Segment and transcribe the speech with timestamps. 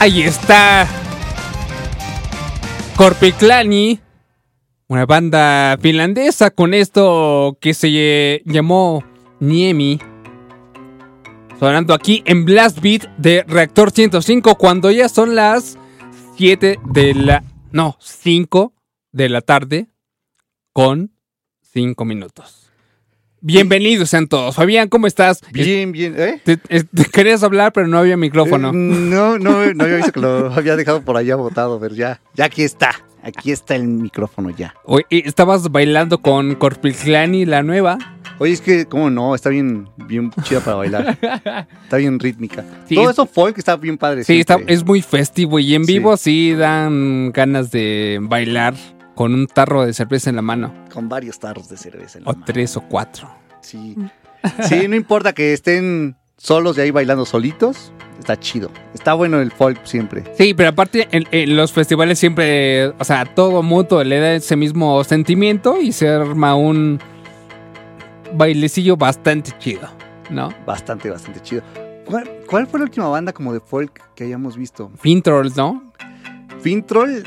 [0.00, 0.86] Ahí está.
[2.96, 4.00] Korpiklani,
[4.86, 9.04] una banda finlandesa con esto que se llamó
[9.40, 9.98] Niemi.
[11.58, 15.76] Sonando aquí en Blast Beat de Reactor 105 cuando ya son las
[16.36, 17.42] 7 de la...
[17.72, 18.72] No, 5
[19.10, 19.88] de la tarde
[20.72, 21.12] con
[21.72, 22.57] 5 minutos.
[23.40, 24.56] Bienvenidos sean todos.
[24.56, 25.40] Fabián, ¿cómo estás?
[25.52, 26.14] Bien, bien.
[26.18, 26.40] ¿Eh?
[26.44, 26.58] Te,
[27.12, 28.70] querías hablar, pero no había micrófono.
[28.70, 32.20] Eh, no, no, no había visto que lo había dejado por allá botado, pero ya,
[32.34, 32.90] ya aquí está.
[33.22, 34.74] Aquí está el micrófono ya.
[34.84, 37.98] Oye, ¿estabas bailando con Corpiclani, la nueva?
[38.38, 39.34] Oye, es que, ¿cómo no?
[39.34, 41.18] Está bien, bien chida para bailar.
[41.84, 42.64] está bien rítmica.
[42.92, 44.24] Todo eso folk está bien padre.
[44.24, 48.74] Sí, está, es muy festivo y en vivo sí dan ganas de bailar
[49.18, 50.72] con un tarro de cerveza en la mano.
[50.94, 52.40] Con varios tarros de cerveza en la mano.
[52.40, 53.28] O tres o cuatro.
[53.60, 53.96] Sí.
[54.68, 57.92] Sí, no importa que estén solos y ahí bailando solitos.
[58.20, 58.70] Está chido.
[58.94, 60.22] Está bueno el folk siempre.
[60.36, 65.02] Sí, pero aparte en, los festivales siempre, o sea, todo mutuo le da ese mismo
[65.02, 67.00] sentimiento y se arma un
[68.34, 69.88] bailecillo bastante chido,
[70.30, 70.50] ¿no?
[70.64, 71.62] Bastante, bastante chido.
[72.04, 74.92] ¿Cuál, cuál fue la última banda como de folk que hayamos visto?
[75.00, 75.92] Fintrolls, ¿no?
[76.60, 77.24] Fintroll,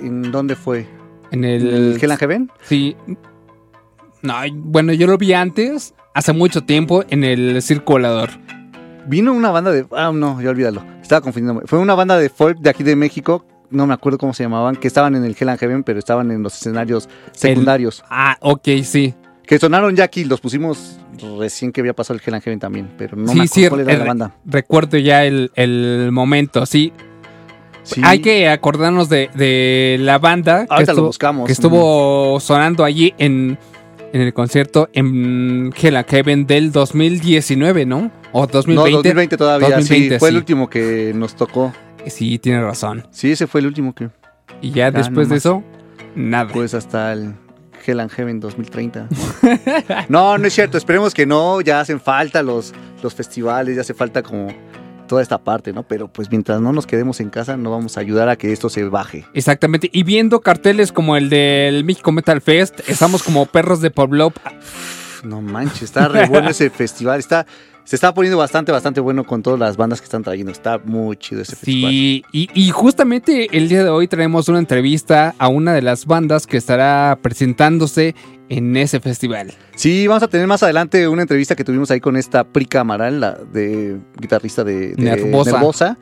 [0.00, 1.01] ¿en dónde fue?
[1.32, 1.66] En ¿En el...
[1.66, 2.50] el Hell and Heaven?
[2.62, 2.96] Sí.
[4.22, 8.30] No, bueno, yo lo vi antes, hace mucho tiempo, en el Circo Volador.
[9.06, 9.84] Vino una banda de.
[9.90, 10.84] Ah, no, ya olvídalo.
[11.02, 11.62] Estaba confundiendo.
[11.66, 13.44] Fue una banda de folk de aquí de México.
[13.70, 14.76] No me acuerdo cómo se llamaban.
[14.76, 18.04] Que estaban en el Hell and Heaven, pero estaban en los escenarios secundarios.
[18.08, 19.14] Ah, ok, sí.
[19.44, 20.24] Que sonaron ya aquí.
[20.24, 21.00] Los pusimos
[21.38, 22.90] recién que había pasado el Hell and Heaven también.
[22.96, 24.34] Pero no sí, me sí, acuerdo cuál era la banda.
[24.44, 26.92] recuerdo ya el, el momento, sí.
[27.84, 28.00] Sí.
[28.04, 31.46] Hay que acordarnos de, de la banda que lo estuvo, buscamos.
[31.46, 33.58] que estuvo sonando allí en,
[34.12, 38.10] en el concierto en Hell and Heaven del 2019, ¿no?
[38.32, 38.92] O No, 2020.
[38.92, 39.68] 2020 todavía.
[39.70, 41.72] 2020, sí, fue el último que nos tocó.
[42.06, 43.06] Sí, tiene razón.
[43.10, 44.10] Sí, ese fue el último que.
[44.60, 45.62] Y ya después de eso,
[46.14, 46.48] nada.
[46.52, 47.34] Pues hasta el
[47.84, 49.08] Hell and Heaven 2030.
[50.08, 50.78] no, no es cierto.
[50.78, 51.60] Esperemos que no.
[51.60, 54.48] Ya hacen falta los, los festivales, ya hace falta como
[55.12, 55.82] toda esta parte, ¿no?
[55.82, 58.70] Pero pues mientras no nos quedemos en casa, no vamos a ayudar a que esto
[58.70, 59.26] se baje.
[59.34, 59.90] Exactamente.
[59.92, 64.32] Y viendo carteles como el del México Metal Fest, estamos como perros de Pueblo.
[65.22, 67.18] No manches, está re bueno ese festival.
[67.20, 67.46] Está,
[67.84, 70.50] se está poniendo bastante, bastante bueno con todas las bandas que están trayendo.
[70.52, 71.90] Está muy chido ese festival.
[71.90, 76.06] Sí, y, y justamente el día de hoy traemos una entrevista a una de las
[76.06, 78.14] bandas que estará presentándose
[78.48, 79.52] en ese festival.
[79.76, 83.20] Sí, vamos a tener más adelante una entrevista que tuvimos ahí con esta Prica Amaral,
[83.20, 85.52] la de guitarrista de, de Nervosa.
[85.52, 85.98] Nervosa.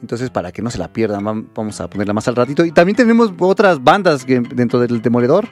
[0.00, 2.64] Entonces, para que no se la pierdan, vam- vamos a ponerla más al ratito.
[2.64, 5.48] Y también tenemos otras bandas que, dentro del Demoledor.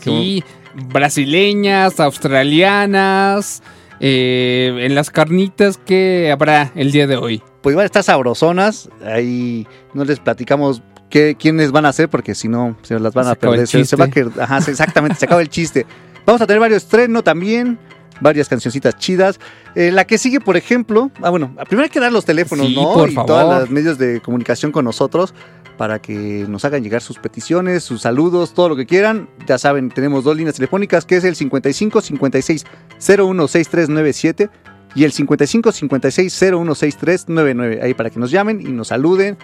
[0.00, 0.42] Sí,
[0.88, 3.62] brasileñas, australianas,
[4.00, 7.42] eh, en las carnitas que habrá el día de hoy.
[7.62, 8.88] Pues van a estar sabrosonas.
[9.04, 13.24] Ahí no les platicamos qué, quiénes van a ser, porque si no, se las van
[13.26, 13.66] Se a perder.
[13.66, 15.86] Se, se va a ajá, exactamente, se acaba el chiste.
[16.26, 17.78] Vamos a tener varios estrenos también.
[18.20, 19.40] Varias cancioncitas chidas.
[19.74, 21.10] Eh, la que sigue, por ejemplo.
[21.20, 22.94] Ah, bueno, primero hay que dar los teléfonos, Sí, ¿no?
[22.94, 23.26] por y favor.
[23.26, 25.34] todos los medios de comunicación con nosotros
[25.76, 29.28] para que nos hagan llegar sus peticiones, sus saludos, todo lo que quieran.
[29.46, 32.64] Ya saben, tenemos dos líneas telefónicas, que es el 55 56
[32.98, 34.50] 016397
[34.94, 37.80] y el 55 56 016399.
[37.82, 39.36] Ahí para que nos llamen y nos saluden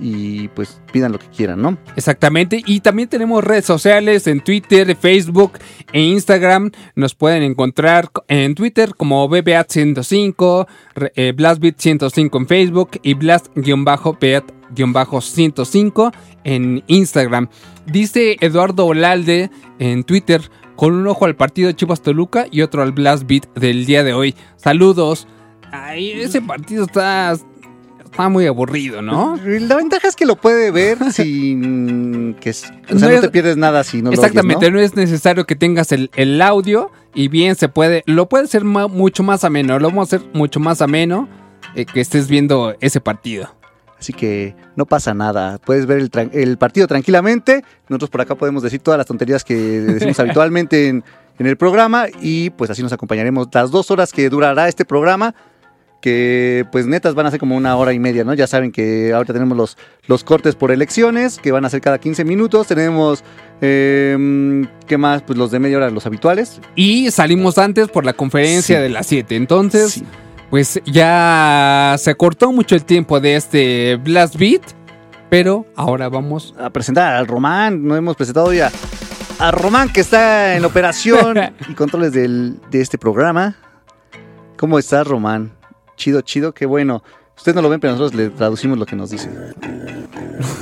[0.00, 1.76] y pues pidan lo que quieran, ¿no?
[1.96, 2.62] Exactamente.
[2.66, 5.52] Y también tenemos redes sociales en Twitter, Facebook
[5.92, 6.70] e Instagram.
[6.94, 13.14] Nos pueden encontrar en Twitter como BBAT105, re- eh, BlastBeat105 en Facebook y
[14.74, 16.12] Blast-Beat-105
[16.44, 17.48] en Instagram.
[17.86, 20.42] Dice Eduardo Olalde en Twitter
[20.76, 24.02] con un ojo al partido de Chivas Toluca y otro al Blast Beat del día
[24.04, 24.34] de hoy.
[24.56, 25.26] Saludos.
[25.70, 27.32] Ay, ese partido está,
[28.04, 29.38] está muy aburrido, ¿no?
[29.44, 32.50] La ventaja es que lo puede ver sin que...
[32.50, 35.46] es- O sea, No no, te pierdes nada si no Exactamente, lo no es necesario
[35.46, 39.78] que tengas el, el audio y bien se puede, lo puede ma- mucho más ameno,
[39.78, 41.28] lo vamos a hacer mucho más ameno
[41.74, 43.54] eh, que estés viendo ese partido.
[44.02, 45.58] Así que no pasa nada.
[45.58, 47.62] Puedes ver el, partido tranquilamente.
[47.88, 51.04] Nosotros por acá podemos decir todas las tonterías que decimos habitualmente en,
[51.38, 52.06] en el programa.
[52.20, 55.36] Y pues así nos acompañaremos las dos horas que durará este programa.
[56.00, 58.34] Que pues netas van a ser como una hora y media, ¿no?
[58.34, 59.78] Ya saben que ahorita tenemos los,
[60.08, 62.66] los cortes por elecciones, que van a ser cada 15 minutos.
[62.66, 63.22] Tenemos,
[63.60, 65.22] eh, ¿qué más?
[65.22, 66.60] Pues los de media hora, los habituales.
[66.74, 68.82] Y salimos antes por la conferencia Sí.
[68.82, 70.04] de las 7, entonces Sí.
[70.52, 74.60] Pues ya se cortó mucho el tiempo de este Blast Beat,
[75.30, 77.82] pero ahora vamos a presentar al Román.
[77.82, 78.70] No hemos presentado ya
[79.38, 81.38] a Román que está en operación
[81.70, 83.56] y controles del- de este programa.
[84.58, 85.52] ¿Cómo estás, Román?
[85.96, 87.02] Chido, chido, qué bueno.
[87.34, 89.30] Ustedes no lo ven, pero nosotros le traducimos lo que nos dice.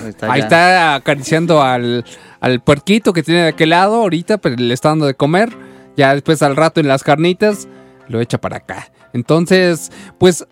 [0.04, 0.32] Ahí está.
[0.32, 2.04] Ahí está acariciando al,
[2.38, 5.50] al puerquito que tiene de aquel lado ahorita, pero le está dando de comer.
[5.97, 7.66] Ya después al rato en las carnitas
[8.06, 8.87] lo echa para acá.
[9.12, 10.47] Entonces, pues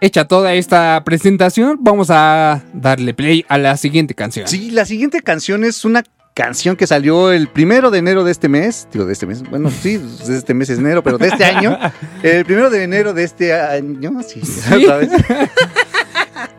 [0.00, 4.46] hecha toda esta presentación, vamos a darle play a la siguiente canción.
[4.48, 8.48] Sí, la siguiente canción es una canción que salió el primero de enero de este
[8.48, 8.88] mes.
[8.92, 9.42] Digo, de este mes.
[9.48, 11.78] Bueno, sí, de este mes es enero, pero de este año.
[12.22, 14.20] El primero de enero de este año.
[14.22, 14.40] Sí,
[14.74, 15.10] otra vez.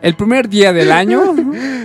[0.00, 1.34] El primer día del año.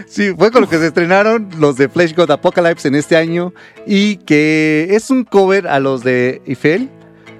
[0.07, 3.53] Sí, fue con lo que se estrenaron los de Flash God Apocalypse en este año
[3.85, 6.89] y que es un cover a los de Eiffel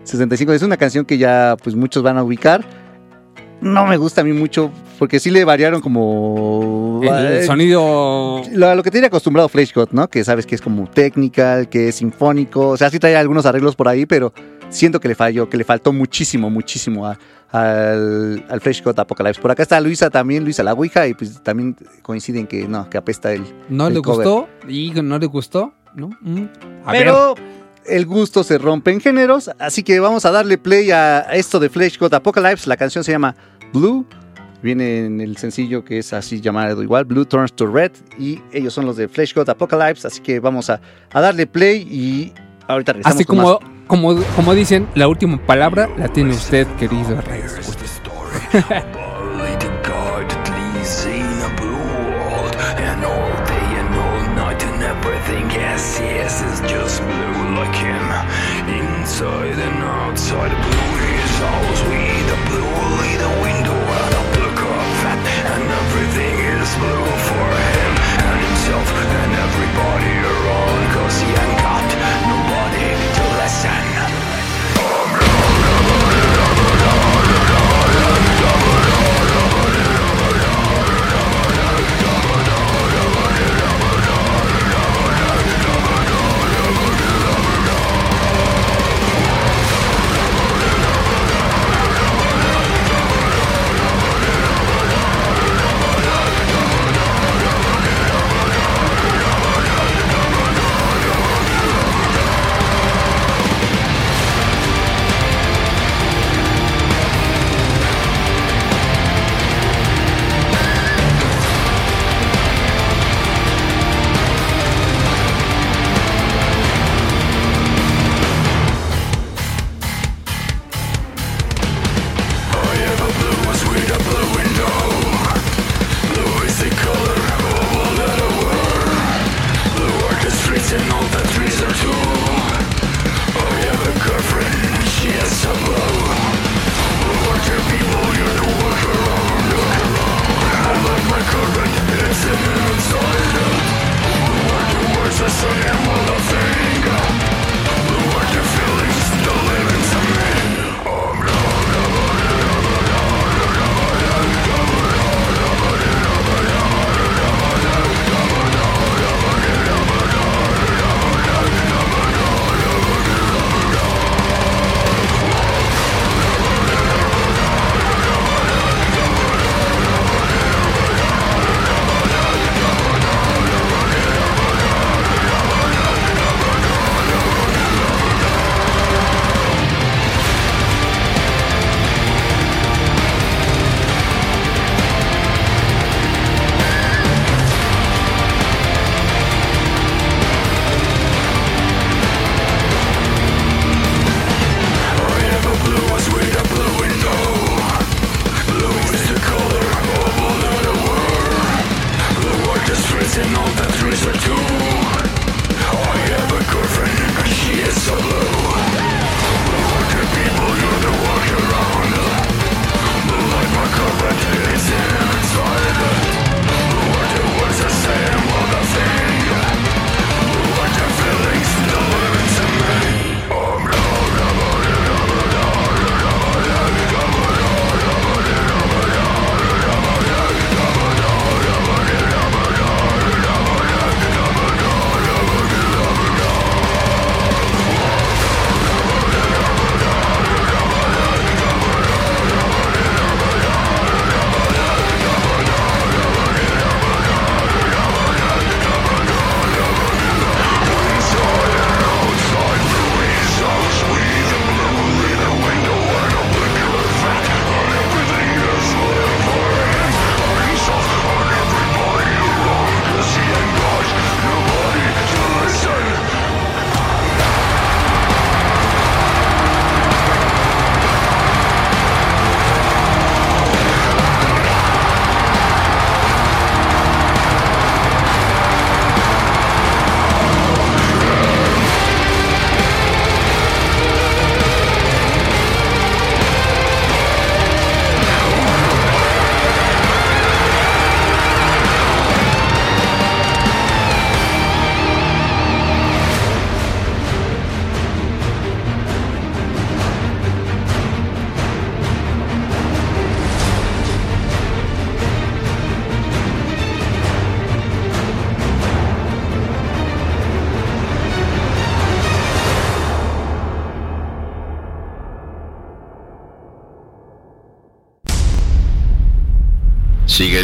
[0.04, 0.54] 65.
[0.54, 2.64] Es una canción que ya pues muchos van a ubicar.
[3.62, 8.42] No me gusta a mí mucho porque sí le variaron como El eh, sonido.
[8.52, 10.08] lo, que tiene acostumbrado Flash God, ¿no?
[10.10, 13.76] Que sabes que es como technical, que es sinfónico, o sea, sí trae algunos arreglos
[13.76, 14.34] por ahí, pero
[14.70, 17.18] siento que le falló, que le faltó muchísimo, muchísimo a-
[17.52, 19.42] al, al God Apocalypse.
[19.42, 22.98] Por acá está Luisa también, Luisa la Ouija, y pues también coinciden que no, que
[22.98, 23.44] apesta el.
[23.70, 24.26] ¿No el le cover.
[24.28, 24.50] gustó?
[24.68, 26.10] Y no le gustó, ¿no?
[26.22, 26.46] Mm.
[26.86, 27.04] A ver.
[27.04, 27.36] Pero
[27.86, 31.70] el gusto se rompe en géneros, así que vamos a darle play a esto de
[31.70, 32.70] Flash God Apocalypse.
[32.70, 33.36] La canción se llama
[33.74, 34.06] Blue.
[34.62, 37.92] Viene en el sencillo que es así llamado igual, Blue Turns to Red.
[38.20, 40.08] Y ellos son los de Flash God Apocalypse.
[40.08, 40.80] Así que vamos a,
[41.12, 42.34] a darle play y
[42.68, 43.16] ahorita regresamos.
[43.16, 43.88] Así con como, más.
[43.88, 47.42] como, como dicen, la última palabra la tiene usted, querido Rey.
[59.22, 62.01] Inside and outside, blue is house with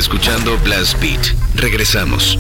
[0.08, 1.20] escuchando Blast Beat.
[1.56, 2.40] Regresamos.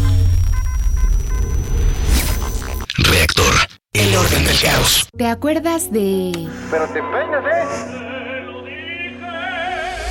[2.97, 3.53] Reactor
[3.91, 5.09] El orden del caos.
[5.17, 6.47] ¿Te acuerdas de...
[6.71, 7.65] Pero te peinas, ¿eh?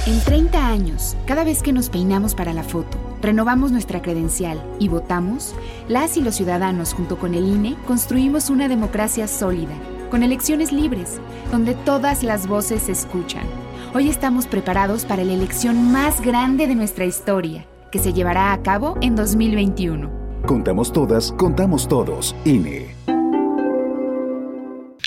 [0.07, 4.89] En 30 años, cada vez que nos peinamos para la foto, renovamos nuestra credencial y
[4.89, 5.55] votamos,
[5.89, 9.75] las y los ciudadanos junto con el INE construimos una democracia sólida,
[10.11, 11.19] con elecciones libres,
[11.51, 13.47] donde todas las voces se escuchan.
[13.97, 18.63] Hoy estamos preparados para la elección más grande de nuestra historia, que se llevará a
[18.63, 20.11] cabo en 2021.
[20.45, 22.37] Contamos todas, contamos todos.
[22.45, 22.95] INE.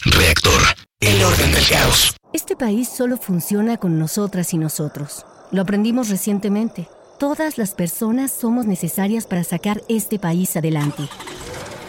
[0.06, 0.60] Reactor.
[1.02, 2.18] El orden del caos.
[2.34, 5.24] Este país solo funciona con nosotras y nosotros.
[5.52, 6.88] Lo aprendimos recientemente.
[7.20, 11.04] Todas las personas somos necesarias para sacar este país adelante.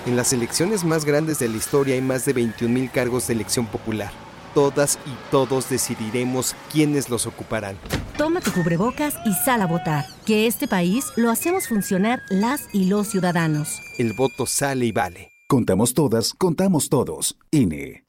[0.05, 3.65] En las elecciones más grandes de la historia hay más de 21.000 cargos de elección
[3.65, 4.13] popular.
[4.55, 7.77] Todas y todos decidiremos quiénes los ocuparán.
[8.17, 10.05] Toma tu cubrebocas y sal a votar.
[10.27, 13.81] Que este país lo hacemos funcionar las y los ciudadanos.
[13.99, 15.31] El voto sale y vale.
[15.49, 17.37] Contamos todas, contamos todos.
[17.51, 18.05] INE.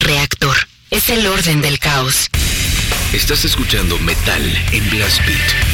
[0.00, 0.56] Reactor.
[0.90, 2.28] Es el orden del caos.
[3.14, 5.72] Estás escuchando Metal en Blast Beat.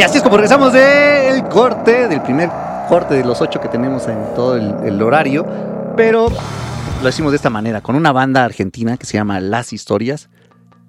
[0.00, 2.48] Y así es como regresamos del corte, del primer
[2.88, 5.44] corte de los ocho que tenemos en todo el, el horario.
[5.94, 6.28] Pero
[7.02, 10.30] lo hicimos de esta manera, con una banda argentina que se llama Las Historias.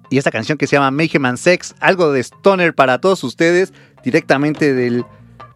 [0.08, 3.74] Y esta canción que se llama Mayhem and Sex, algo de stoner para todos ustedes,
[4.02, 5.04] directamente del,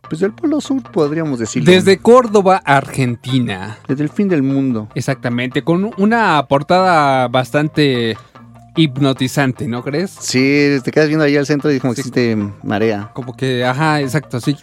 [0.07, 1.73] pues del Polo Sur, podríamos decirlo.
[1.73, 3.79] Desde Córdoba, Argentina.
[3.89, 4.89] Desde el fin del mundo.
[4.95, 8.19] Exactamente, con una portada bastante
[8.77, 10.11] hipnotizante, ¿no crees?
[10.19, 13.11] Sí, te quedas viendo ahí al centro y como que sí te marea.
[13.15, 14.57] Como que, ajá, exacto, sí.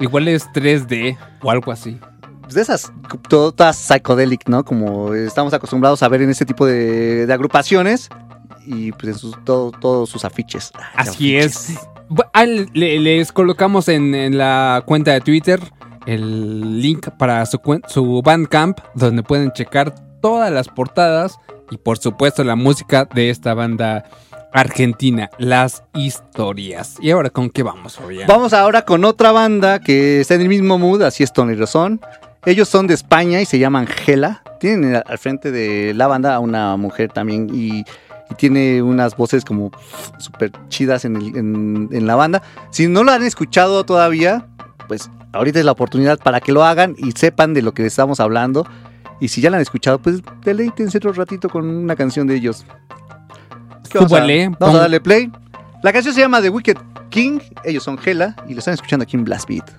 [0.00, 1.98] Igual es 3D o algo así.
[2.42, 2.92] Pues de esas,
[3.28, 4.64] todas psychedelic, ¿no?
[4.64, 8.08] Como estamos acostumbrados a ver en este tipo de, de agrupaciones
[8.66, 10.72] y pues en sus, todo- todos sus afiches.
[10.96, 11.70] Así afiches.
[11.70, 11.78] es.
[12.34, 15.60] Ah, le- les colocamos en, en la cuenta de Twitter
[16.04, 21.38] el link para su, su Bandcamp, donde pueden checar todas las portadas
[21.72, 24.04] y por supuesto la música de esta banda
[24.52, 26.96] argentina, Las Historias.
[27.00, 28.26] ¿Y ahora con qué vamos, Fabián?
[28.28, 32.00] Vamos ahora con otra banda que está en el mismo mood, así es Tony Rozón.
[32.44, 34.42] Ellos son de España y se llaman Gela.
[34.60, 37.84] Tienen al frente de la banda a una mujer también y,
[38.38, 39.70] tiene unas voces como
[40.16, 41.36] súper chidas en, el-
[41.94, 42.42] en la banda.
[42.70, 44.46] Si no lo han escuchado todavía,
[44.88, 48.20] pues ahorita es la oportunidad para que lo hagan y sepan de lo que estamos
[48.20, 48.66] hablando.
[49.22, 52.66] Y si ya la han escuchado, pues deleítense otro ratito con una canción de ellos.
[53.88, 54.16] ¿Qué vamos a-
[54.58, 55.30] vamos a darle play.
[55.84, 56.76] La canción se llama The Wicked
[57.08, 57.38] King.
[57.64, 59.70] Ellos son Gela y lo están escuchando aquí en Blast Beat.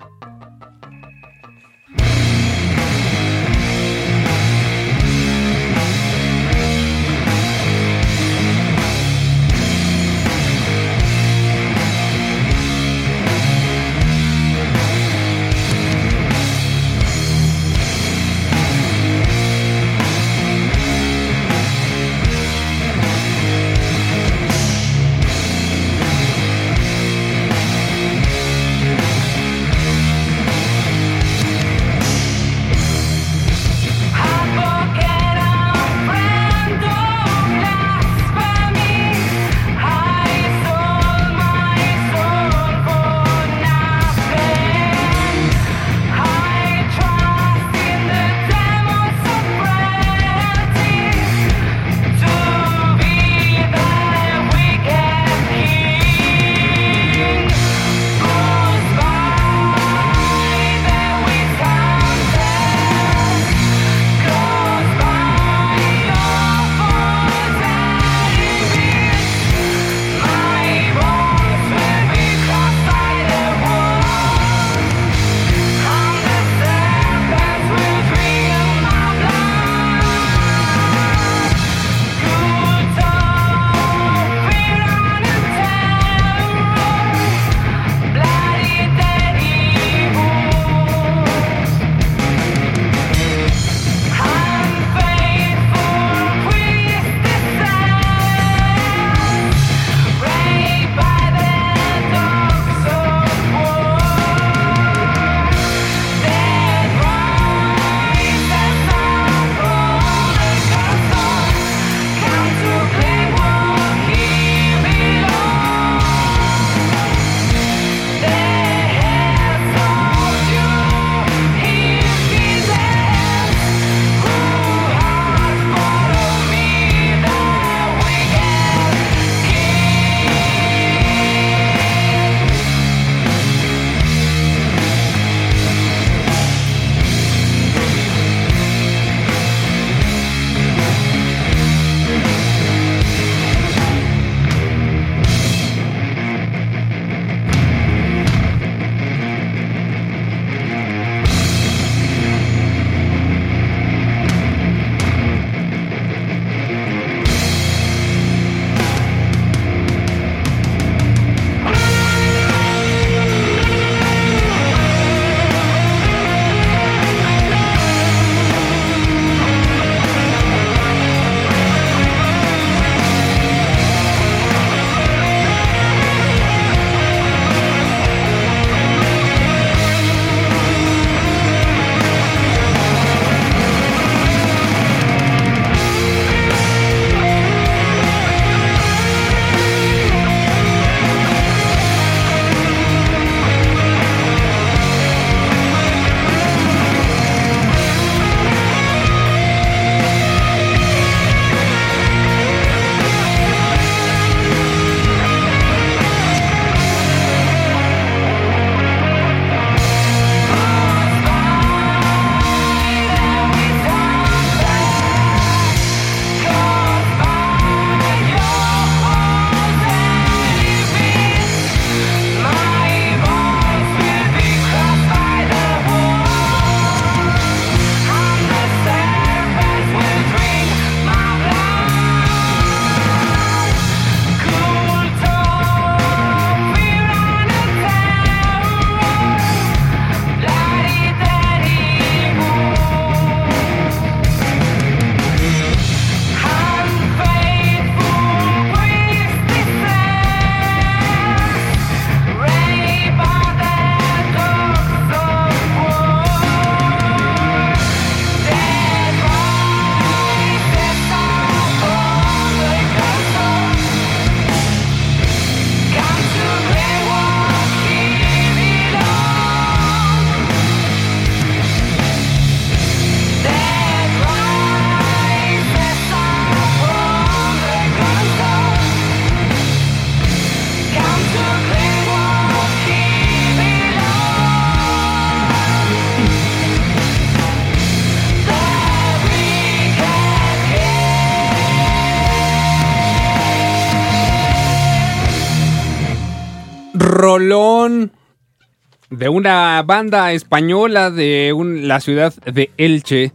[299.24, 303.32] De una banda española de un- la ciudad de Elche,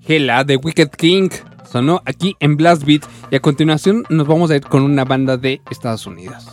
[0.00, 1.28] Gela, de Wicked King.
[1.68, 3.02] Sonó aquí en Blast Beat.
[3.32, 6.46] Y a continuación nos vamos a ir con una banda de Estados Unidos.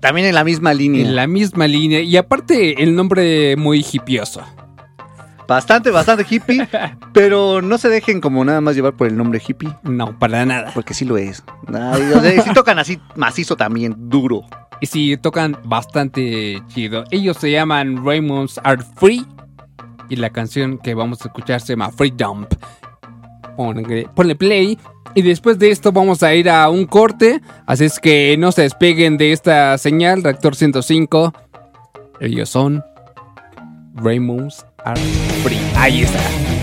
[0.00, 1.02] También en la misma línea.
[1.06, 2.00] En la misma línea.
[2.00, 4.42] Y aparte, el nombre muy hipioso.
[5.46, 6.68] Bastante, bastante hippie,
[7.14, 10.72] pero no se dejen como nada más llevar por el nombre hippie, No, para nada.
[10.74, 11.44] porque sí lo es.
[11.68, 14.42] Ay, o sea, sí tocan así macizo también, duro.
[14.80, 17.04] Y sí, tocan bastante chido.
[17.10, 19.26] Ellos se llaman Raymonds Are Free.
[20.08, 22.52] Y la canción que vamos a escuchar se llama Free Dump.
[23.56, 24.78] Ponle, ponle play.
[25.14, 27.40] Y después de esto vamos a ir a un corte.
[27.66, 31.32] Así es que no se despeguen de esta señal, Reactor 105.
[32.20, 32.84] Ellos son
[33.94, 35.00] Raymonds Are
[35.42, 35.58] Free.
[35.76, 36.57] Ahí está.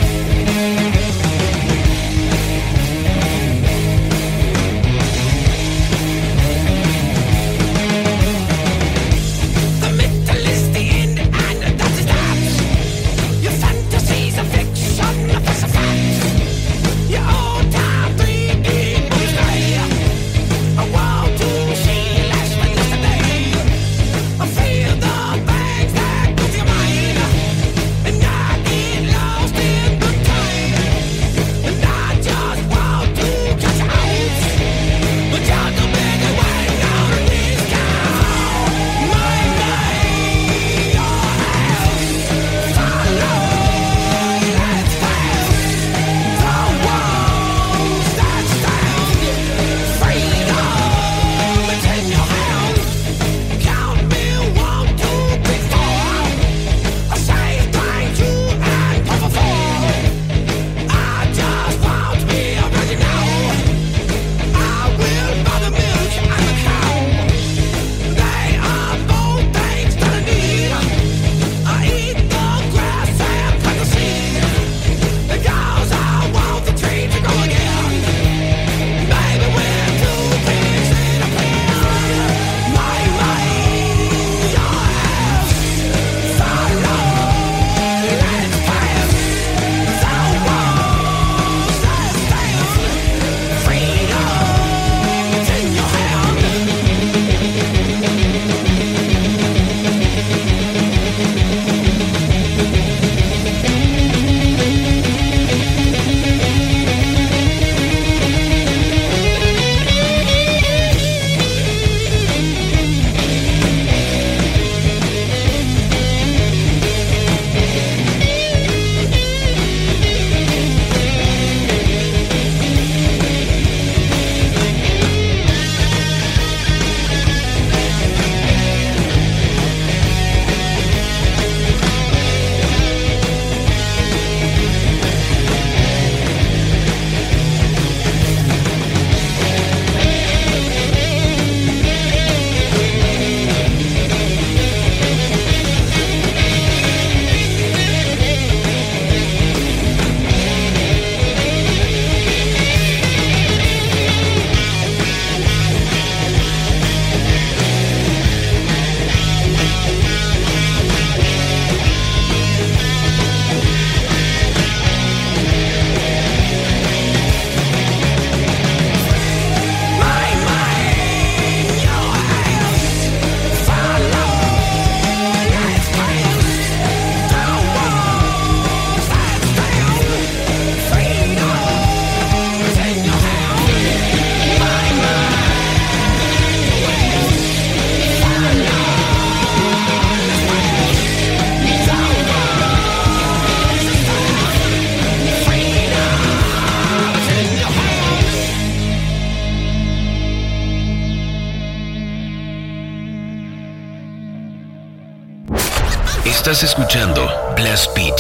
[206.56, 208.16] Estás escuchando Blast Beat.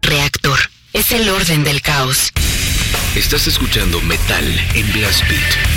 [0.00, 0.58] Reactor
[0.94, 2.30] es el orden del caos.
[3.14, 5.75] Estás escuchando metal en Blast Beat.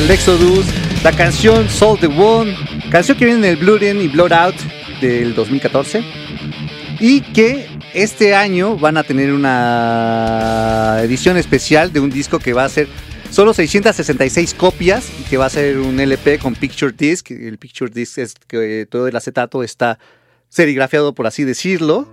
[0.00, 0.64] Del Exodus,
[1.04, 2.56] la canción Soul the One,
[2.90, 4.54] canción que viene en el Blood In y Blood Out
[5.00, 6.02] del 2014
[7.00, 12.64] y que este año van a tener una edición especial de un disco que va
[12.64, 12.88] a ser
[13.30, 17.30] solo 666 copias que va a ser un LP con Picture Disc.
[17.30, 19.98] El Picture Disc es que todo el acetato está
[20.48, 22.08] serigrafiado, por así decirlo,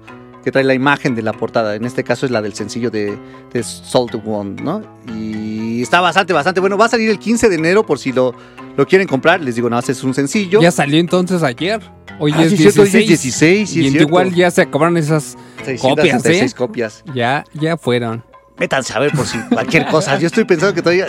[0.47, 1.75] que trae la imagen de la portada.
[1.75, 3.17] En este caso es la del sencillo de,
[3.51, 4.81] de Salt One, ¿no?
[5.13, 6.77] Y está bastante, bastante bueno.
[6.77, 8.33] Va a salir el 15 de enero por si lo,
[8.77, 9.41] lo quieren comprar.
[9.41, 10.61] Les digo, nada más es un sencillo.
[10.61, 11.81] Ya salió entonces ayer.
[12.17, 13.03] Hoy Ah, es sí, es cierto, hoy 16.
[13.03, 15.75] es 16, sí, y es igual ya se acabaron esas copias, ¿eh?
[15.79, 17.03] 666 copias.
[17.13, 18.23] Ya, ya fueron.
[18.57, 20.17] Métanse a ver por si cualquier cosa.
[20.17, 21.07] Yo estoy pensando que todavía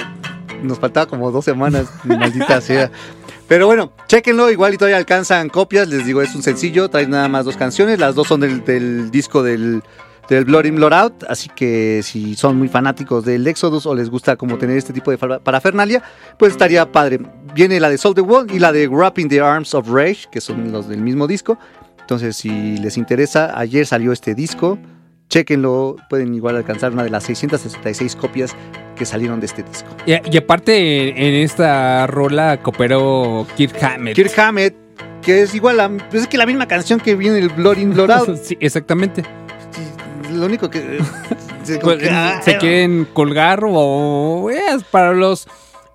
[0.64, 2.90] nos faltaba como dos semanas, maldita sea.
[3.48, 5.88] Pero bueno, chéquenlo, igual y todavía alcanzan copias.
[5.88, 7.98] Les digo, es un sencillo, trae nada más dos canciones.
[7.98, 9.82] Las dos son del, disco del,
[10.28, 11.24] del Blood In, Blood Out.
[11.30, 15.10] Así que si son muy fanáticos del Exodus o les gusta como tener este tipo
[15.10, 16.02] de parafernalia,
[16.38, 17.20] pues estaría padre.
[17.54, 20.42] Viene la de Soul the World y la de Wrapping the Arms of Rage, que
[20.42, 21.58] son los del mismo disco.
[22.00, 24.78] Entonces, si les interesa, ayer salió este disco.
[25.28, 28.54] Chéquenlo, pueden igual alcanzar una de las 666 copias
[28.96, 29.88] que salieron de este disco.
[30.06, 34.14] Y, y aparte, en, en esta rola cooperó Kirk Hammett.
[34.16, 34.74] Kirk Hammett,
[35.22, 37.92] que es igual, a, pues es que la misma canción que viene el Blood In,
[37.94, 38.36] Blood Out.
[38.42, 39.22] sí, exactamente.
[40.32, 40.98] Lo único que...
[41.62, 45.46] se- Pues, que, ah, se quieren colgar o es para los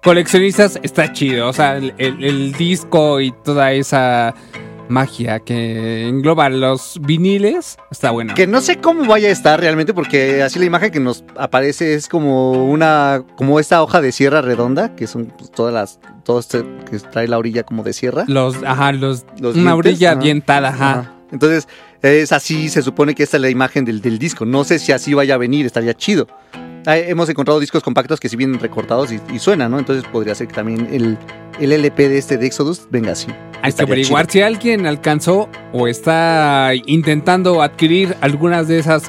[0.03, 1.47] coleccionistas está chido.
[1.49, 4.33] O sea, el, el- el disco y toda esa
[4.89, 8.33] magia que engloba los viniles está bueno.
[8.33, 11.93] Que no sé cómo vaya a estar realmente, porque así la imagen que nos aparece
[11.93, 16.39] es como una, como esta hoja de sierra redonda, que son pues, todas las, todo
[16.39, 18.25] este que trae la orilla como de sierra.
[18.27, 20.21] Los, ajá, los, Los una dientes, orilla ajá.
[20.21, 20.91] dientada, ajá.
[20.91, 21.13] Ajá.
[21.31, 21.67] Entonces,
[22.03, 24.45] es así, se supone que esta es la imagen del, del disco.
[24.45, 26.27] No sé si así vaya a venir, estaría chido.
[26.85, 29.79] Ah, hemos encontrado discos compactos que si vienen recortados y, y suenan, ¿no?
[29.79, 31.17] Entonces podría ser que también el,
[31.59, 33.27] el LP de este de Exodus venga así.
[33.61, 34.45] Hay que averiguar chido.
[34.45, 39.03] si alguien alcanzó o está intentando adquirir algunas de esas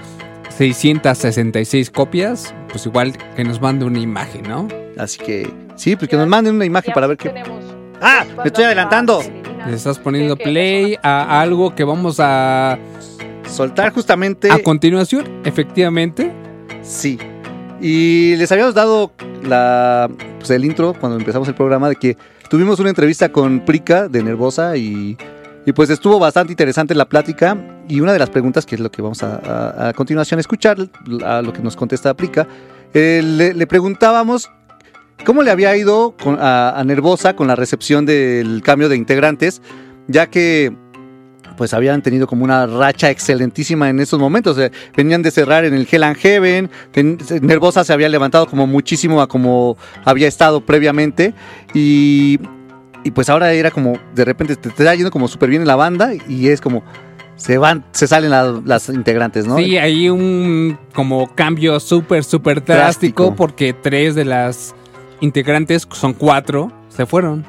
[0.57, 4.69] 666 copias, pues igual que nos mande una imagen, ¿no?
[4.97, 7.33] Así que, sí, pues que nos manden una imagen para ver qué...
[8.01, 8.25] ¡Ah!
[8.37, 9.21] ¡Me estoy adelantando!
[9.67, 12.79] Le estás poniendo play a algo que vamos a
[13.49, 14.51] Soltar justamente...
[14.51, 16.33] a continuación, efectivamente.
[16.83, 17.19] Sí.
[17.87, 19.13] Y les habíamos dado
[19.47, 20.09] la,
[20.39, 22.17] pues el intro cuando empezamos el programa de que
[22.49, 25.19] tuvimos una entrevista con Prica de Nervosa y,
[25.67, 27.59] y pues estuvo bastante interesante la plática.
[27.87, 30.79] Y una de las preguntas que es lo que vamos a, a- a continuación escuchar,
[31.27, 32.49] a lo que nos contesta Prica,
[32.95, 34.51] eh, le, preguntábamos
[35.27, 39.61] cómo le había ido a, a Nervosa con la recepción del cambio de integrantes,
[40.09, 40.75] ya que
[41.57, 44.59] pues habían tenido como una racha excelentísima en esos momentos.
[44.59, 46.71] eh, venían de cerrar en el Hell and Heaven.
[46.93, 51.35] ten- Nervosa se había levantado como muchísimo a como había estado previamente.
[51.75, 52.39] Y,
[53.05, 55.69] y pues ahora era como, de repente te, te está yendo como súper bien en
[55.69, 56.83] la banda y es como,
[57.37, 59.57] se van, se salen la- las integrantes, ¿no?
[59.59, 63.35] Sí, hay un como cambio súper, súper drástico, Drástico.
[63.37, 64.75] porque tres de las
[65.21, 67.45] integrantes, son cuatro, se fueron.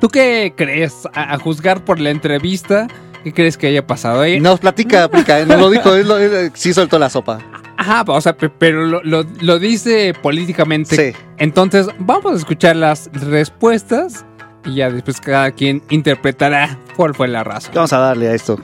[0.00, 1.06] ¿Tú qué crees?
[1.14, 2.86] A, a juzgar por la entrevista,
[3.24, 4.22] ¿qué crees que haya pasado?
[4.24, 7.40] Eh, Nos platica, Prica, eh, nos lo dijo, él, lo- él, sí soltó la sopa.
[7.76, 10.94] Ajá, o sea, pe- pero lo, lo- lo dice políticamente.
[11.12, 11.18] Sí.
[11.38, 14.24] Entonces, vamos a escuchar las respuestas
[14.64, 17.72] y ya después cada quien interpretará cuál fue la razón.
[17.74, 18.58] Vamos a darle a esto.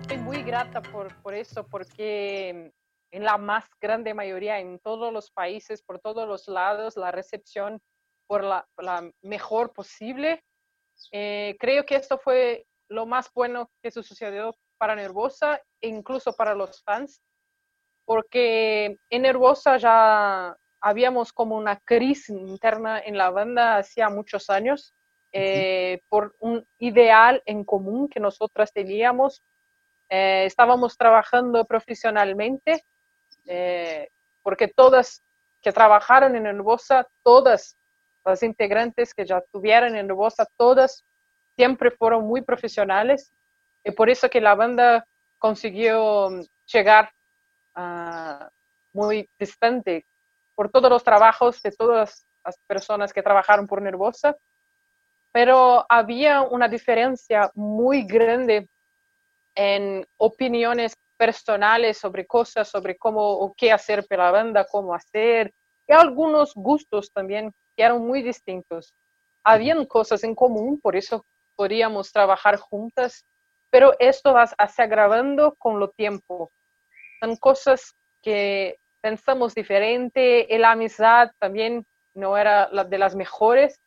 [0.00, 2.72] Estoy muy grata por, por eso, porque
[3.12, 7.80] en la más grande mayoría, en todos los países, por todos los lados, la recepción
[8.26, 10.42] por la, la mejor posible.
[11.12, 16.54] Eh, creo que esto fue lo más bueno que sucedió para Nervosa e incluso para
[16.54, 17.22] los fans,
[18.04, 24.94] porque en Nervosa ya habíamos como una crisis interna en la banda hacía muchos años
[25.32, 29.42] eh, por un ideal en común que nosotras teníamos.
[30.08, 32.84] Eh, estábamos trabajando profesionalmente,
[33.46, 34.10] eh,
[34.42, 35.24] porque todas
[35.60, 37.76] que trabajaron en Nervosa, todas
[38.24, 41.04] las integrantes que ya tuvieron en Nervosa, todas
[41.56, 43.32] siempre fueron muy profesionales.
[43.84, 45.06] Y por eso que la banda
[45.38, 46.42] consiguió mm,
[46.72, 47.10] llegar
[47.74, 48.48] ah,
[48.92, 50.06] muy distante
[50.54, 54.36] por todos los trabajos de todas las personas que trabajaron por Nervosa.
[55.32, 58.68] Pero había una diferencia muy grande
[59.56, 65.52] en opiniones personales sobre cosas, sobre cómo o qué hacer para la banda, cómo hacer,
[65.86, 68.94] y algunos gustos también que eran muy distintos.
[69.44, 71.24] Habían cosas en común, por eso
[71.56, 73.24] podíamos trabajar juntas,
[73.70, 76.52] pero esto va se agravando con lo tiempo.
[77.20, 81.84] Son cosas que pensamos diferente, y la amistad también
[82.14, 83.78] no era la de las mejores.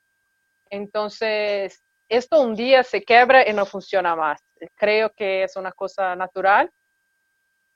[0.69, 4.41] Entonces, esto un día se quebra y no funciona más.
[4.75, 6.69] Creo que es una cosa natural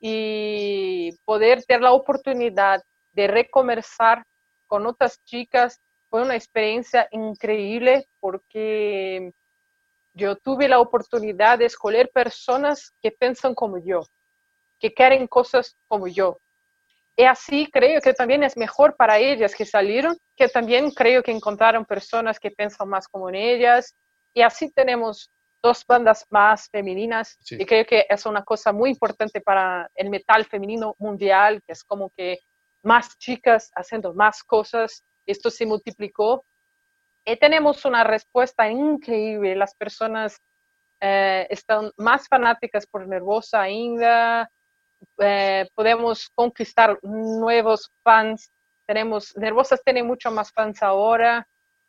[0.00, 2.82] y poder tener la oportunidad
[3.12, 4.24] de reconversar
[4.66, 5.80] con otras chicas
[6.10, 9.32] fue una experiencia increíble porque
[10.14, 14.02] yo tuve la oportunidad de escoger personas que piensan como yo,
[14.78, 16.38] que quieren cosas como yo.
[17.16, 21.30] Y así creo que también es mejor para ellas que salieron, que también creo que
[21.30, 23.94] encontraron personas que piensan más como en ellas.
[24.34, 25.30] Y así tenemos
[25.62, 27.56] dos bandas más femeninas Sí.
[27.60, 31.84] y creo que es una cosa muy importante para el metal femenino mundial, que es
[31.84, 32.38] como que
[32.82, 36.44] más chicas haciendo más cosas, esto se multiplicó
[37.24, 39.54] y tenemos una respuesta increíble.
[39.56, 40.38] Las personas
[41.00, 44.48] eh, están más fanáticas por Nervosa ainda.
[45.18, 48.50] eh, podemos conquistar nuevos fans.
[48.86, 51.46] Tenemos, Nervosas tiene mucho más fans ahora.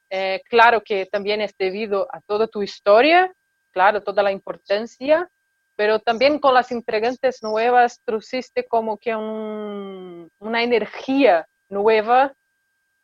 [0.09, 3.31] Eh, claro que también es debido a toda tu historia,
[3.71, 5.27] claro, toda la importancia,
[5.75, 12.33] pero también con las integrantes nuevas trujiste como que un- una energía nueva,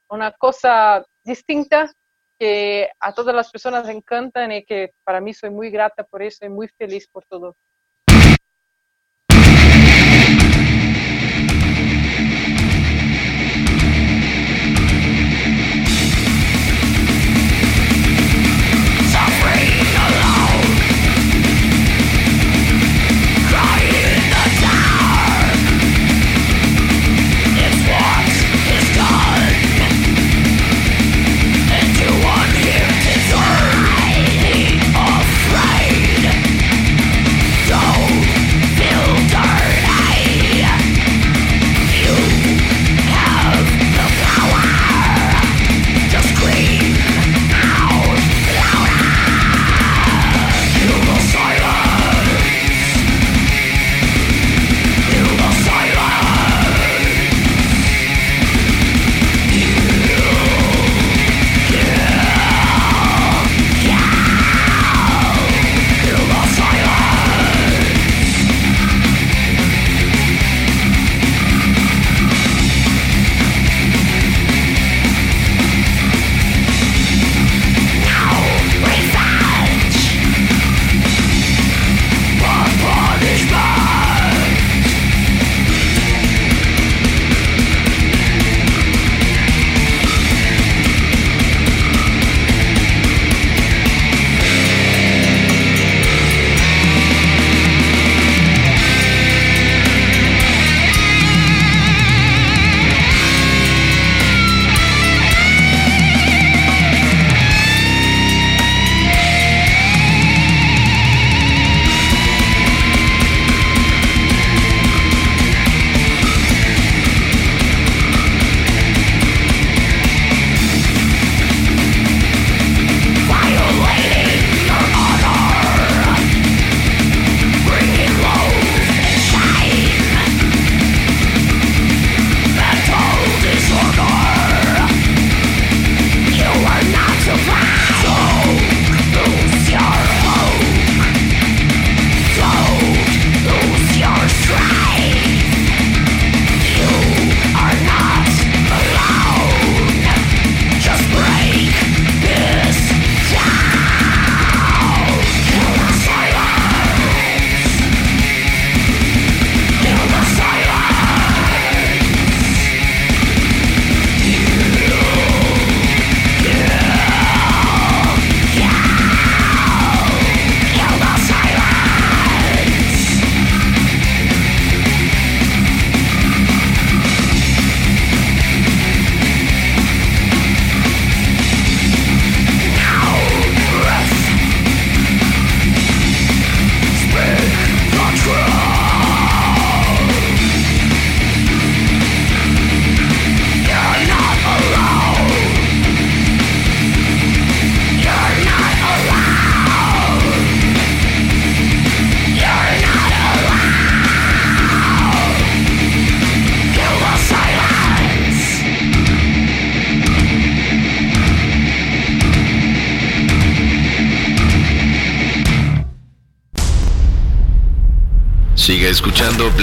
[0.10, 1.92] una cosa distinta
[2.40, 6.46] que a todas las personas encantan y que para mí soy muy grata por eso
[6.46, 7.56] y muy feliz por todo.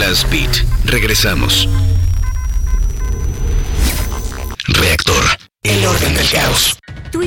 [0.07, 0.65] Blast Beat.
[0.85, 1.69] Regresamos.
[4.69, 5.25] Reactor.
[5.65, 6.76] El orden del caos.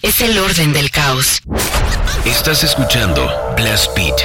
[0.09, 1.43] es el orden del caos.
[2.25, 4.17] Estás escuchando Blast Beat.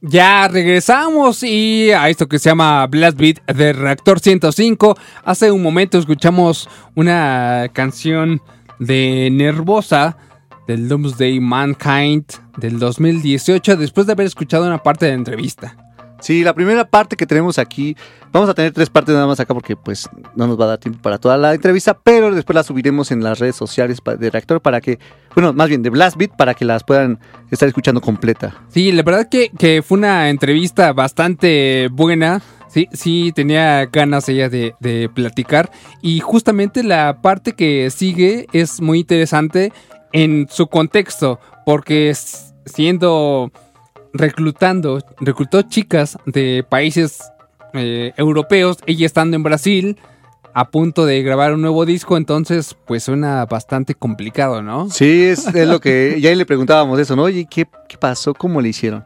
[0.00, 4.96] Ya regresamos y a esto que se llama Blast Beat de Reactor 105.
[5.24, 8.40] Hace un momento escuchamos una canción
[8.78, 10.16] de Nervosa
[10.66, 12.24] del Doomsday Mankind
[12.56, 15.93] del 2018 después de haber escuchado una parte de la entrevista.
[16.24, 17.94] Sí, la primera parte que tenemos aquí,
[18.32, 20.78] vamos a tener tres partes nada más acá porque pues no nos va a dar
[20.78, 24.62] tiempo para toda la entrevista, pero después la subiremos en las redes sociales de Reactor
[24.62, 24.98] para que,
[25.34, 27.18] bueno, más bien de Blast Beat para que las puedan
[27.50, 28.56] estar escuchando completa.
[28.70, 32.40] Sí, la verdad que, que fue una entrevista bastante buena.
[32.68, 35.70] Sí, sí, tenía ganas ella de, de platicar.
[36.00, 39.74] Y justamente la parte que sigue es muy interesante
[40.14, 41.38] en su contexto.
[41.66, 42.14] Porque
[42.64, 43.52] siendo
[44.14, 47.20] reclutando, reclutó chicas de países
[47.74, 49.98] eh, europeos, ella estando en Brasil,
[50.54, 54.88] a punto de grabar un nuevo disco, entonces pues suena bastante complicado, ¿no?
[54.88, 57.24] Sí, es, lo que ya le preguntábamos eso, ¿no?
[57.24, 58.32] Oye, ¿qué, qué pasó?
[58.32, 59.04] ¿Cómo le hicieron?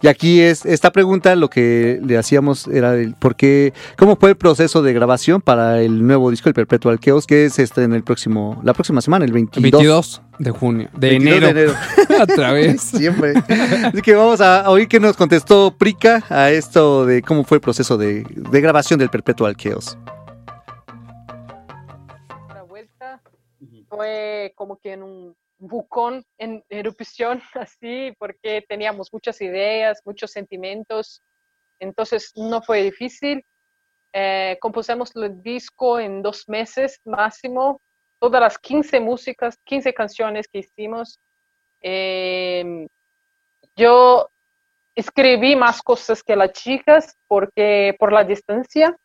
[0.00, 4.30] Y aquí es esta pregunta, lo que le hacíamos era el por qué, cómo fue
[4.30, 7.92] el proceso de grabación para el nuevo disco, el Perpetual Chaos, que es este en
[7.92, 9.62] el próximo, la próxima semana, el 22.
[9.72, 11.54] 22 de junio, de 22 enero.
[11.54, 11.78] de enero.
[12.22, 12.80] Otra vez.
[12.82, 13.34] Siempre.
[13.36, 17.60] Así que vamos a oír que nos contestó Prica a esto de cómo fue el
[17.60, 19.98] proceso de, de grabación del Perpetual Chaos.
[22.54, 23.20] la vuelta
[23.88, 31.22] fue como que en un bucón en erupción, así, porque teníamos muchas ideas, muchos sentimientos,
[31.80, 33.44] entonces no fue difícil.
[34.12, 37.80] Eh, compusimos el disco en dos meses máximo,
[38.18, 41.20] todas las 15 músicas, 15 canciones que hicimos.
[41.80, 42.88] Em,
[43.76, 44.28] yo
[44.94, 48.96] escribí más cosas que las chicas porque por la distancia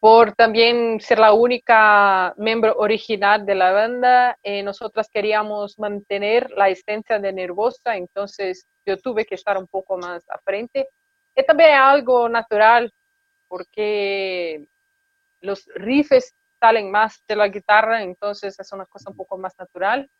[0.00, 6.68] por también ser la única miembro original de la banda, eh, nosotras queríamos mantener la
[6.68, 10.88] esencia de Nervosa, entonces yo tuve que estar un poco más a frente.
[11.34, 12.92] Y también algo natural,
[13.48, 14.68] porque
[15.40, 20.10] los riffs salen más de la guitarra, entonces es una cosa un poco más natural.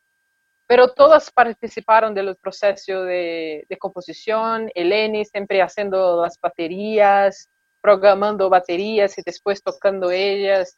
[0.66, 7.48] Pero todas participaron del proceso de, de composición, Eleni siempre haciendo las baterías,
[7.86, 10.76] programando baterías y después tocando ellas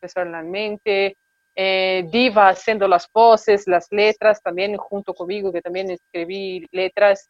[0.00, 1.18] personalmente.
[1.54, 7.28] Eh, Diva haciendo las voces, las letras, también junto conmigo, que también escribí letras.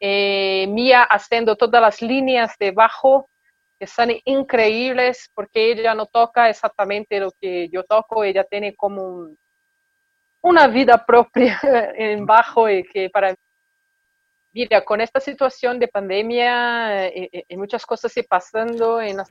[0.00, 3.28] Eh, Mía haciendo todas las líneas de bajo,
[3.80, 9.02] que son increíbles, porque ella no toca exactamente lo que yo toco, ella tiene como
[9.02, 9.36] un-
[10.44, 11.58] una vida propia
[11.96, 13.34] en bajo y que para
[14.52, 19.28] Mira, con esta situación de pandemia eh, eh, y muchas cosas sí pasando en las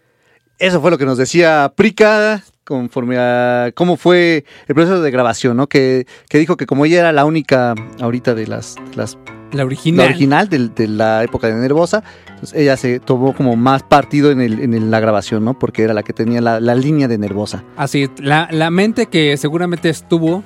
[0.57, 5.57] Eso fue lo que nos decía Prica conforme a cómo fue el proceso de grabación,
[5.57, 5.67] ¿no?
[5.67, 9.17] Que, que dijo que como ella era la única ahorita de las, de las
[9.51, 10.05] La original.
[10.05, 14.29] la original del- de, la época de Nervosa, entonces ella se tomó como más partido
[14.31, 15.57] en, el- en el- la grabación, ¿no?
[15.57, 17.63] Porque era la que tenía la, la línea de Nervosa.
[17.75, 20.43] Así, la, la mente que seguramente estuvo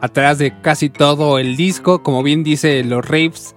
[0.00, 3.54] atrás de casi todo el disco, como bien dice los raves,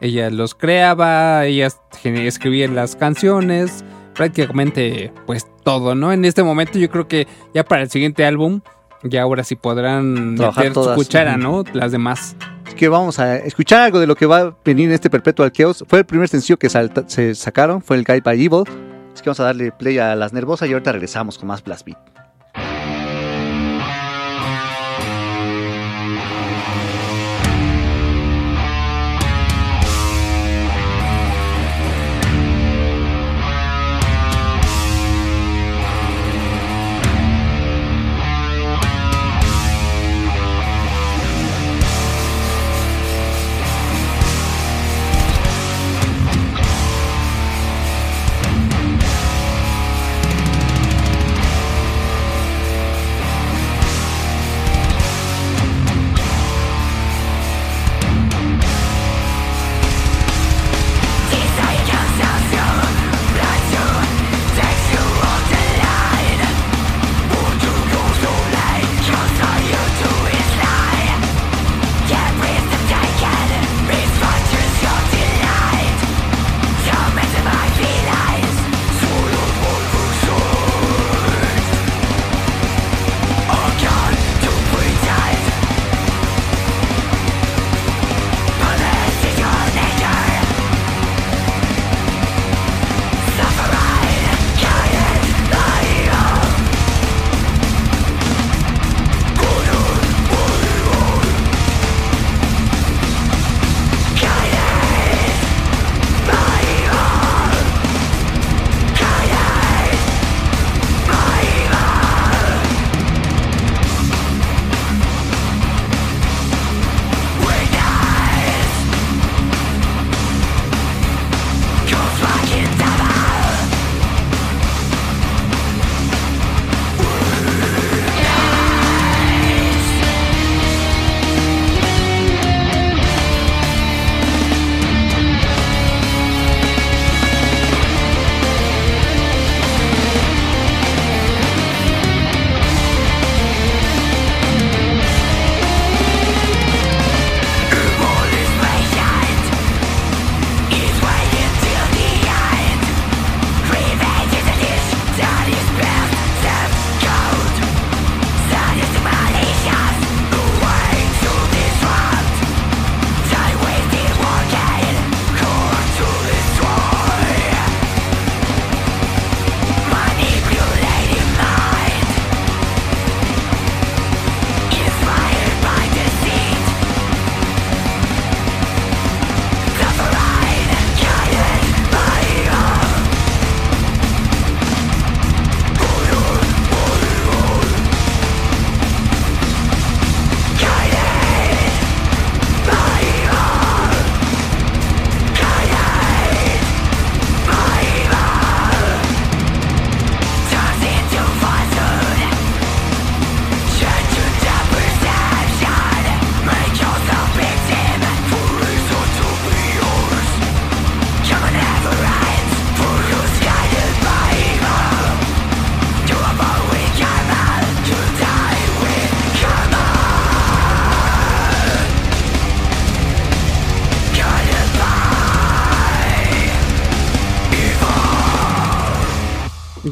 [0.00, 1.68] ella los creaba, ella
[2.04, 3.84] escribía las canciones,
[4.14, 6.12] prácticamente pues todo, ¿no?
[6.12, 8.60] En este momento yo creo que ya para el siguiente álbum,
[9.02, 11.36] ya ahora sí podrán meter su cuchara.
[11.36, 11.64] ¿no?
[11.72, 12.36] Las demás.
[12.66, 15.50] Así que vamos a escuchar algo de lo que va a venir en este Perpetual
[15.52, 15.84] Chaos.
[15.88, 18.64] Fue el primer sencillo que salta- se sacaron, fue el Guide by Evil.
[19.14, 21.86] Así que vamos a darle play a las Nervosas y ahorita regresamos con más Blast
[21.86, 21.98] Beat.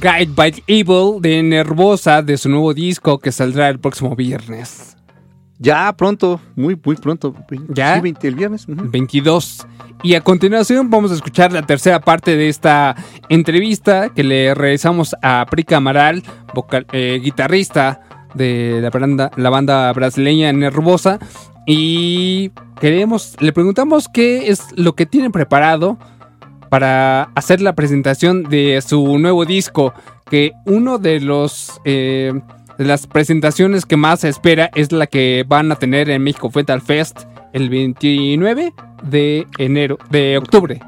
[0.07, 4.97] Guide by Evil de Nervosa de su nuevo disco que saldrá el próximo viernes.
[5.59, 7.35] Ya pronto, muy, muy pronto.
[7.71, 7.97] ¿Ya?
[7.97, 8.69] Sí, 20 el viernes.
[8.69, 8.89] ujú.
[8.89, 9.67] 22.
[10.05, 12.95] Y a continuación vamos a escuchar la tercera parte de esta
[13.29, 16.23] entrevista que le realizamos a Prica Amaral,
[16.55, 21.19] vocal- eh, guitarrista de la banda, la banda brasileña Nervosa.
[21.67, 25.99] Y queremos, le preguntamos qué es lo que tienen preparado
[26.77, 29.95] para hacer la presentación de su nuevo disco.
[30.31, 32.35] Que uno de los eh,
[32.77, 36.83] las presentaciones que más se espera es la que van a tener en México Metal
[36.83, 37.21] Fest
[37.55, 38.75] el 29
[39.05, 40.79] de enero, de octubre.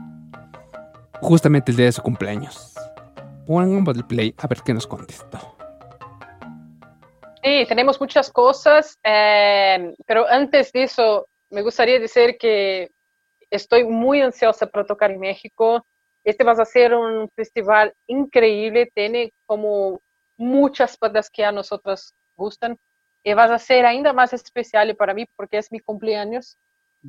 [1.23, 2.75] Justamente el día de su cumpleaños.
[3.47, 5.39] Pongamos el play a ver qué nos contestó.
[7.43, 12.91] Sí, tenemos muchas cosas, eh, pero antes de eso, me gustaría decir que
[13.51, 15.85] estoy muy ansiosa para tocar en México.
[16.25, 20.01] Este va a ser un festival increíble, tiene como
[20.37, 22.77] muchas bandas que a nosotros gustan.
[23.25, 26.57] Y va a ser ainda más especial para mí porque es mi cumpleaños.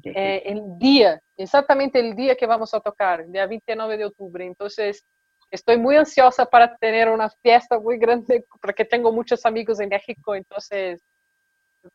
[0.03, 4.45] eh, el día, exactamente el día que vamos a tocar, día 29 de octubre.
[4.45, 5.03] Entonces,
[5.51, 10.35] estoy muy ansiosa para tener una fiesta muy grande porque tengo muchos amigos en México,
[10.35, 11.01] entonces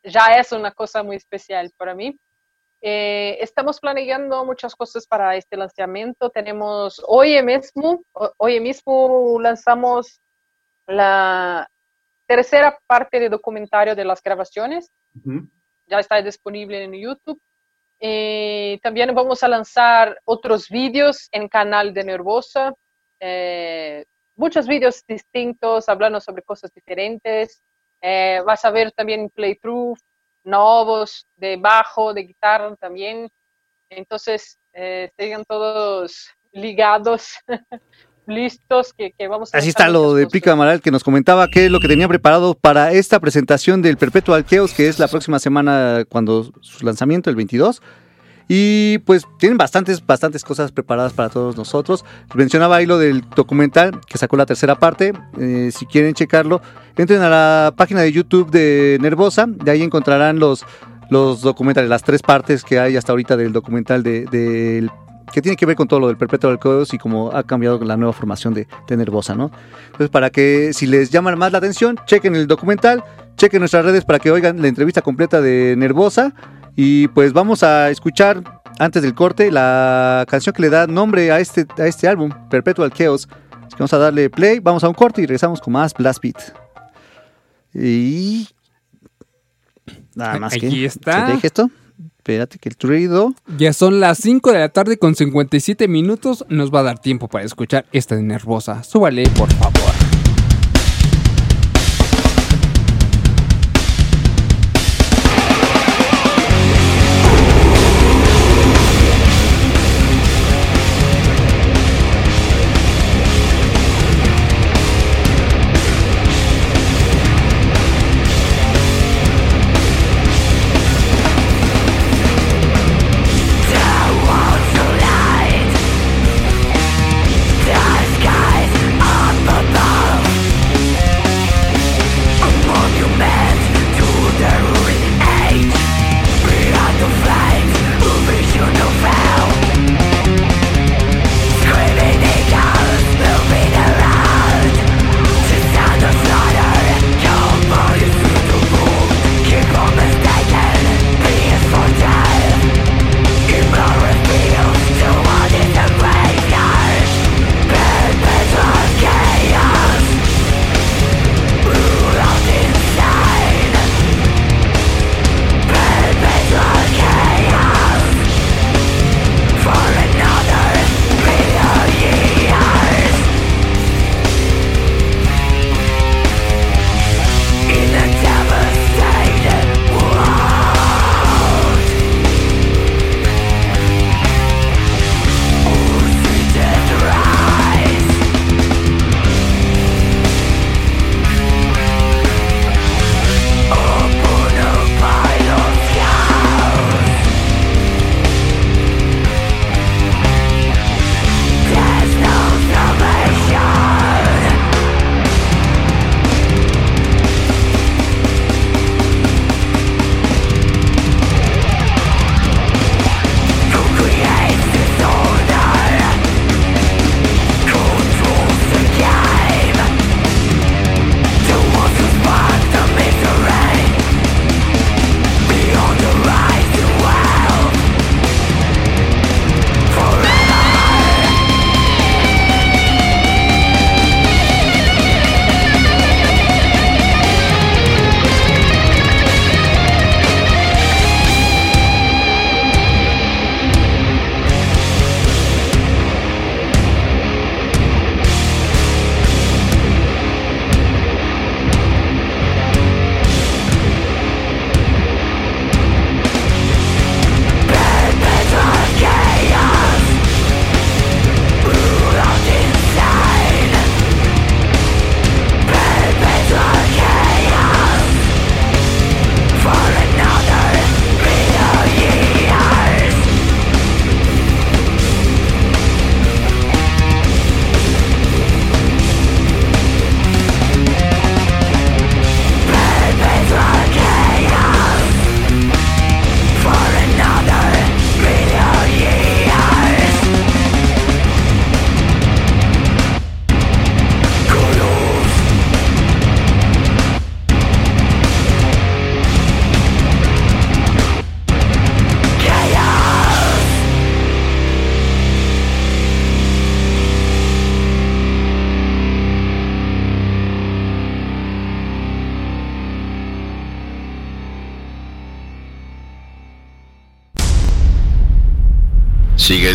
[0.02, 2.16] ya es una cosa muy especial para mí.
[2.86, 6.28] Eh, estamos planeando muchas cosas para este lanzamiento.
[6.28, 10.20] Tenemos hoy mismo, ho- hoy mismo lanzamos
[10.86, 11.66] la
[12.28, 14.90] tercera parte del documentario de las grabaciones.
[15.86, 17.40] Ya está disponible en YouTube.
[18.00, 22.72] Eh, también vamos a lanzar otros vídeos en canal de Nervosa.
[23.20, 24.04] eh,
[24.36, 27.62] muchos vídeos distintos hablando sobre cosas diferentes.
[28.02, 29.96] Eh, vas a ver también playthrough
[30.44, 33.28] nuevos de bajo, de guitarra también.
[33.90, 37.34] Entonces, eh, estén todos ligados,
[38.26, 40.26] listos, que, que vamos a Así está lo de.
[40.26, 43.96] Pica Amaral que nos comentaba qué es lo que tenía preparado para esta presentación del
[43.96, 47.82] Perpetual Chaos, que es la próxima semana cuando su lanzamiento, el 22.
[48.48, 52.04] Y pues tienen bastantes, bastantes cosas preparadas para todos nosotros.
[52.34, 55.12] Mencionaba ahí lo del documental que sacó la tercera parte.
[55.38, 56.60] Eh, si quieren checarlo,
[56.96, 59.46] entren a la página de YouTube de Nervosa.
[59.48, 60.64] De ahí encontrarán los,
[61.08, 64.90] los documentales, las tres partes que hay hasta ahorita del documental de, del-
[65.32, 67.96] que tiene que ver con todo lo del Perpetual Chaos y cómo ha cambiado la
[67.96, 69.50] nueva formación de, de Nervosa, ¿no?
[69.86, 73.02] Entonces, para que si les llama más la atención, chequen el documental,
[73.36, 76.34] chequen nuestras redes para que oigan la entrevista completa de Nervosa.
[76.76, 78.42] Y pues vamos a escuchar
[78.78, 82.92] antes del corte la canción que le da nombre a este, a este álbum, Perpetual
[82.92, 83.28] Chaos.
[83.52, 86.20] Así que vamos a darle play, vamos a un corte y regresamos con más Blast
[86.22, 86.36] Beat.
[87.74, 88.48] Y
[90.14, 91.26] nada más que Aquí está.
[91.26, 91.70] que deje esto.
[92.18, 93.34] Espérate que el ruido.
[93.58, 96.44] Ya son las 5 de la tarde con 57 minutos.
[96.48, 98.82] Nos va a dar tiempo para escuchar esta Nervosa.
[98.82, 100.03] Súbale, por favor.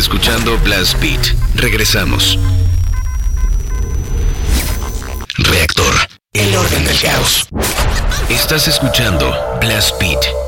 [0.00, 1.20] Escuchando Blast Beat.
[1.56, 2.38] Regresamos.
[5.36, 5.94] Reactor.
[6.32, 7.46] El orden del caos.
[8.30, 9.30] Estás escuchando
[9.60, 10.39] Blast Beat.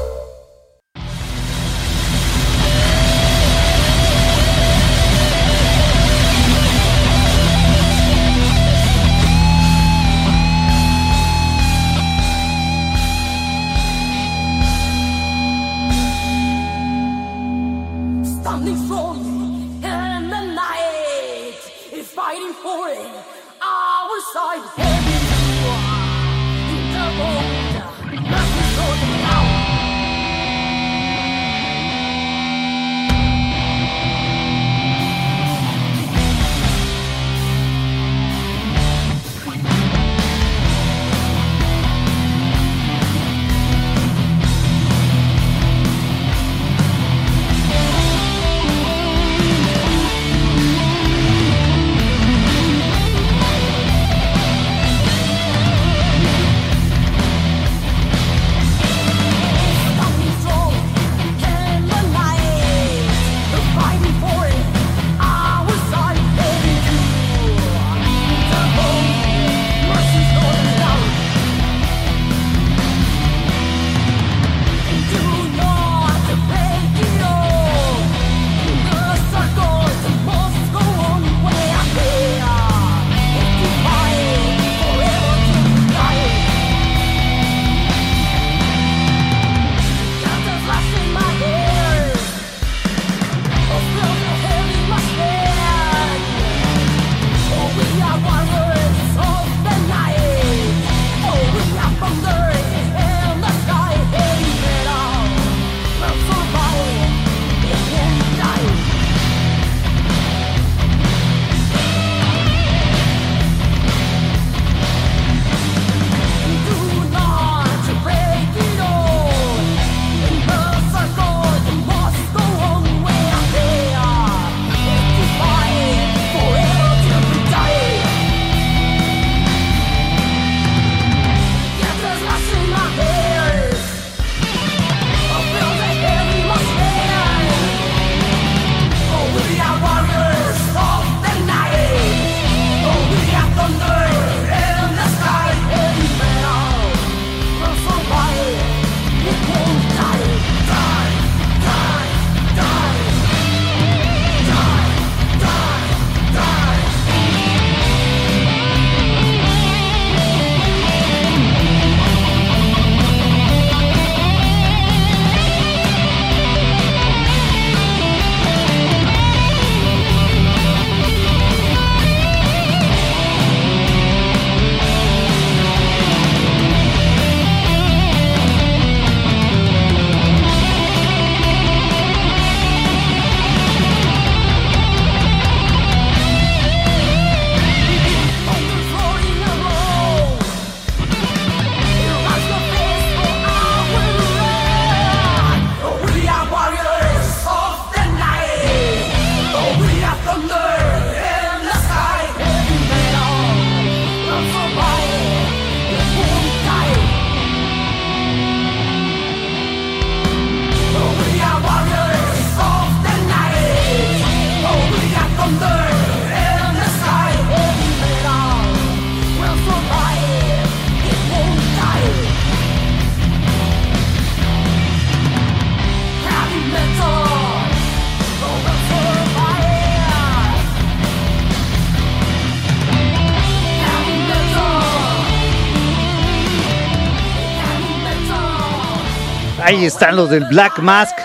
[239.72, 241.16] Ahí están los del Black Mask,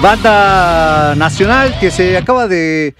[0.00, 2.94] banda nacional que se acaba de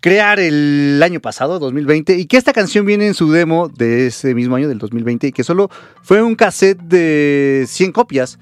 [0.00, 4.34] crear el año pasado, 2020, y que esta canción viene en su demo de ese
[4.34, 5.70] mismo año, del 2020, y que solo
[6.02, 8.40] fue un cassette de 100 copias.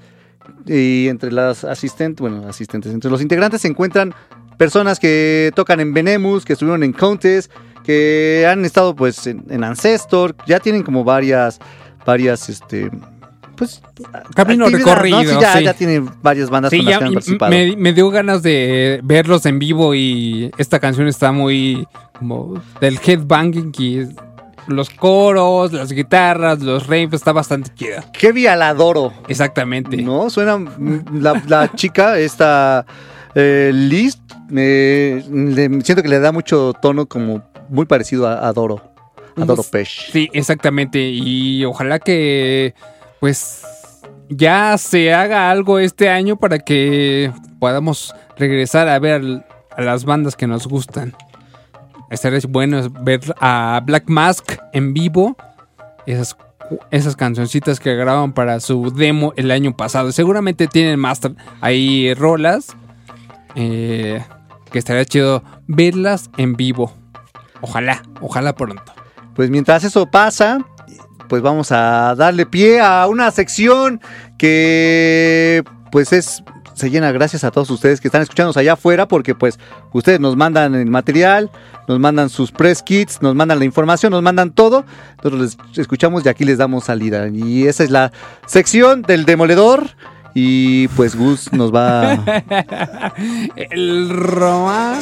[0.65, 4.15] Y entre las asistentes, bueno, asistentes, entre los integrantes se encuentran
[4.57, 7.51] personas que tocan en Venemus, que estuvieron en Contest,
[7.83, 11.59] que han estado pues en, en Ancestor, ya tienen como varias,
[12.03, 12.89] varias, este,
[13.55, 13.81] pues...
[14.35, 15.63] Camino recorrido, Sí, ya, sí.
[15.63, 17.49] ya tienen varias bandas Sí, con las ya que han participado.
[17.51, 21.87] me, me dio ganas de verlos en vivo y esta canción está muy
[22.17, 24.01] como del headbanging y
[24.67, 28.05] los coros, las guitarras, los raves, está bastante chida.
[28.13, 29.11] Heavy Aladoro.
[29.27, 29.97] Exactamente.
[29.97, 30.57] No, suena
[31.13, 32.85] la, la chica, esta
[33.35, 35.21] eh, Liz, le-
[35.83, 38.81] siento que le da mucho tono como muy parecido a, a Doro.
[39.35, 40.11] A Doro Pesh.
[40.11, 40.99] Sí, exactamente.
[41.09, 42.73] Y ojalá que,
[43.23, 43.61] pues,
[44.27, 50.35] ya se haga algo este año para que podamos regresar a ver a las bandas
[50.35, 51.15] que nos gustan.
[52.09, 55.37] Estaría bueno ver a Black Mask en vivo.
[56.05, 56.35] Esas,
[56.91, 60.11] esas cancioncitas que grababan para su demo el año pasado.
[60.11, 61.21] Seguramente tienen más
[61.61, 62.75] ahí rolas.
[63.55, 64.21] eh,
[64.69, 66.91] que estaría chido verlas en vivo.
[67.61, 68.83] Ojalá, ojalá pronto.
[69.33, 70.59] Pues mientras eso pasa,
[71.33, 73.99] pues vamos a darle pie a una sección
[74.37, 76.43] que pues es
[76.75, 79.57] se llena gracias a todos ustedes que están escuchándonos allá afuera porque pues
[79.93, 81.49] ustedes nos mandan el material,
[81.87, 84.85] nos mandan sus press kits, nos mandan la información, nos mandan todo,
[85.23, 87.27] nosotros les escuchamos y aquí les damos salida.
[87.27, 88.11] Y esa es la
[88.45, 89.89] sección del demoledor
[90.33, 92.13] y pues Gus nos va
[93.55, 95.01] El Román.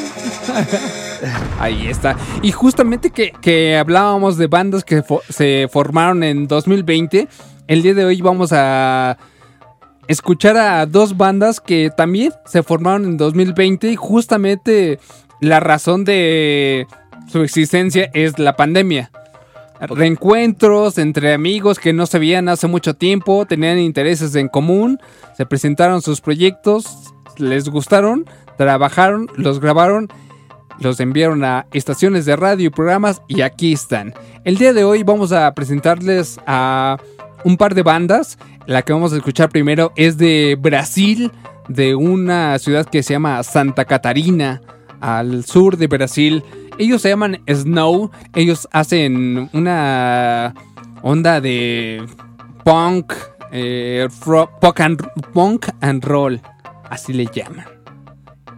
[1.59, 2.15] Ahí está.
[2.41, 7.27] Y justamente que, que hablábamos de bandas que se formaron en 2020,
[7.67, 9.17] el día de hoy vamos a
[10.07, 14.99] escuchar a dos bandas que también se formaron en 2020 y justamente
[15.39, 16.88] la razón de
[17.32, 19.11] su existencia es la pandemia.
[19.82, 24.99] Reencuentros entre amigos que no se veían hace mucho tiempo, tenían intereses en común,
[25.36, 28.25] se presentaron sus proyectos, les gustaron,
[28.57, 30.07] trabajaron, los grabaron,
[30.79, 34.13] los enviaron a estaciones de radio y programas y aquí están.
[34.43, 36.97] El día de hoy vamos a presentarles a
[37.43, 38.38] un par de bandas.
[38.67, 41.32] La que vamos a escuchar primero es de Brasil,
[41.67, 44.61] de una ciudad que se llama Santa Catarina,
[45.01, 46.43] al sur de Brasil.
[46.77, 48.11] Ellos se llaman Snow.
[48.33, 50.53] Ellos hacen una
[51.01, 52.05] onda de
[52.63, 53.13] punk,
[53.51, 54.79] eh, ro- punk,
[55.81, 56.41] and, roll.
[56.89, 57.65] Así le llaman.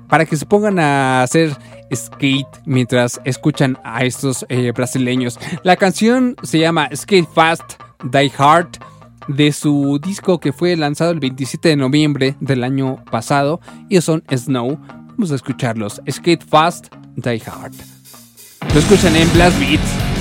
[0.07, 1.55] Para que se pongan a hacer
[1.93, 5.39] skate mientras escuchan a estos eh, brasileños.
[5.63, 7.73] La canción se llama Skate Fast,
[8.03, 8.69] Die Hard.
[9.29, 13.61] De su disco que fue lanzado el 27 de noviembre del año pasado.
[13.89, 14.77] Ellos son Snow.
[15.16, 16.01] Vamos a escucharlos.
[16.09, 17.74] Skate Fast, Die Hard.
[18.74, 20.12] Lo escuchan en Blast Beats.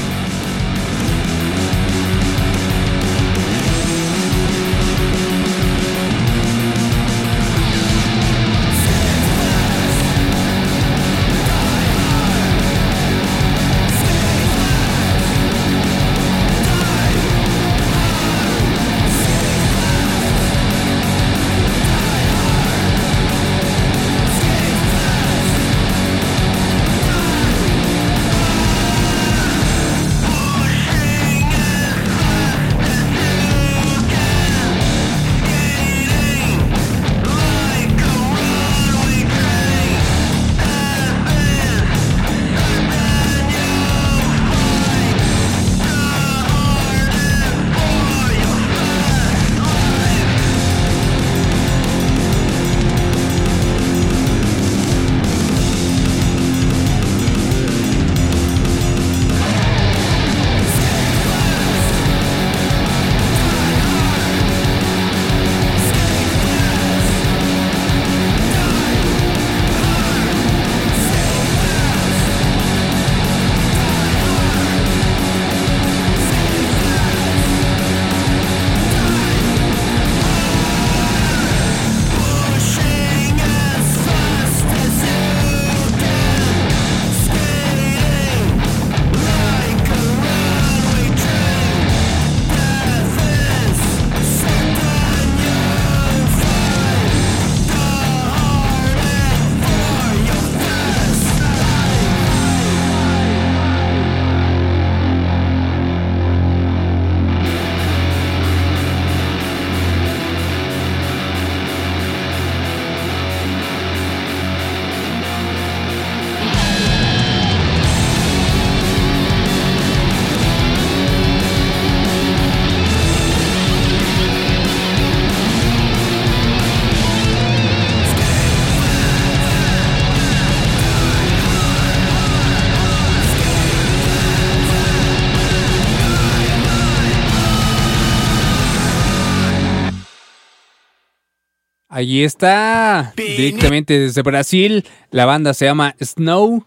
[142.02, 143.12] Ahí está.
[143.16, 144.84] Directamente desde Brasil.
[145.12, 146.66] La banda se llama Snow.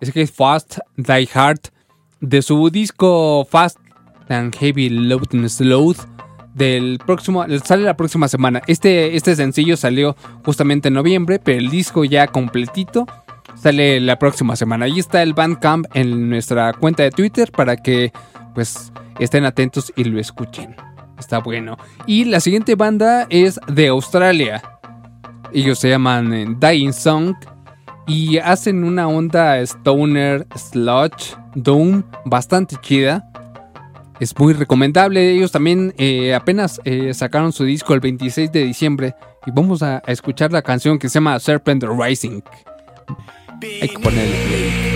[0.00, 1.60] Es que es Fast Die Hard.
[2.20, 3.78] De su disco Fast
[4.28, 5.94] and Heavy Load and Slow
[6.56, 8.60] del próximo, sale la próxima semana.
[8.66, 13.06] Este, este sencillo salió justamente en noviembre, pero el disco ya completito
[13.54, 14.86] sale la próxima semana.
[14.86, 18.12] Ahí está el Bandcamp en nuestra cuenta de Twitter para que
[18.56, 20.74] pues estén atentos y lo escuchen.
[21.18, 21.76] Está bueno.
[22.06, 24.62] Y la siguiente banda es de Australia.
[25.52, 27.34] Ellos se llaman eh, Dying Song
[28.06, 33.24] y hacen una onda stoner, sludge, doom bastante chida.
[34.20, 35.30] Es muy recomendable.
[35.30, 39.14] Ellos también eh, apenas eh, sacaron su disco el 26 de diciembre.
[39.46, 42.40] Y vamos a, escuchar la canción que se llama Serpent Rising.
[43.62, 44.87] Hay que ponerle play.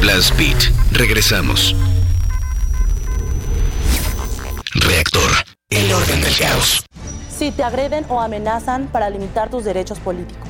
[0.00, 0.56] Blast Beat.
[0.92, 1.76] Regresamos.
[4.74, 5.30] Reactor.
[5.68, 6.84] El orden del caos.
[7.28, 10.49] Si te agreden o amenazan para limitar tus derechos políticos.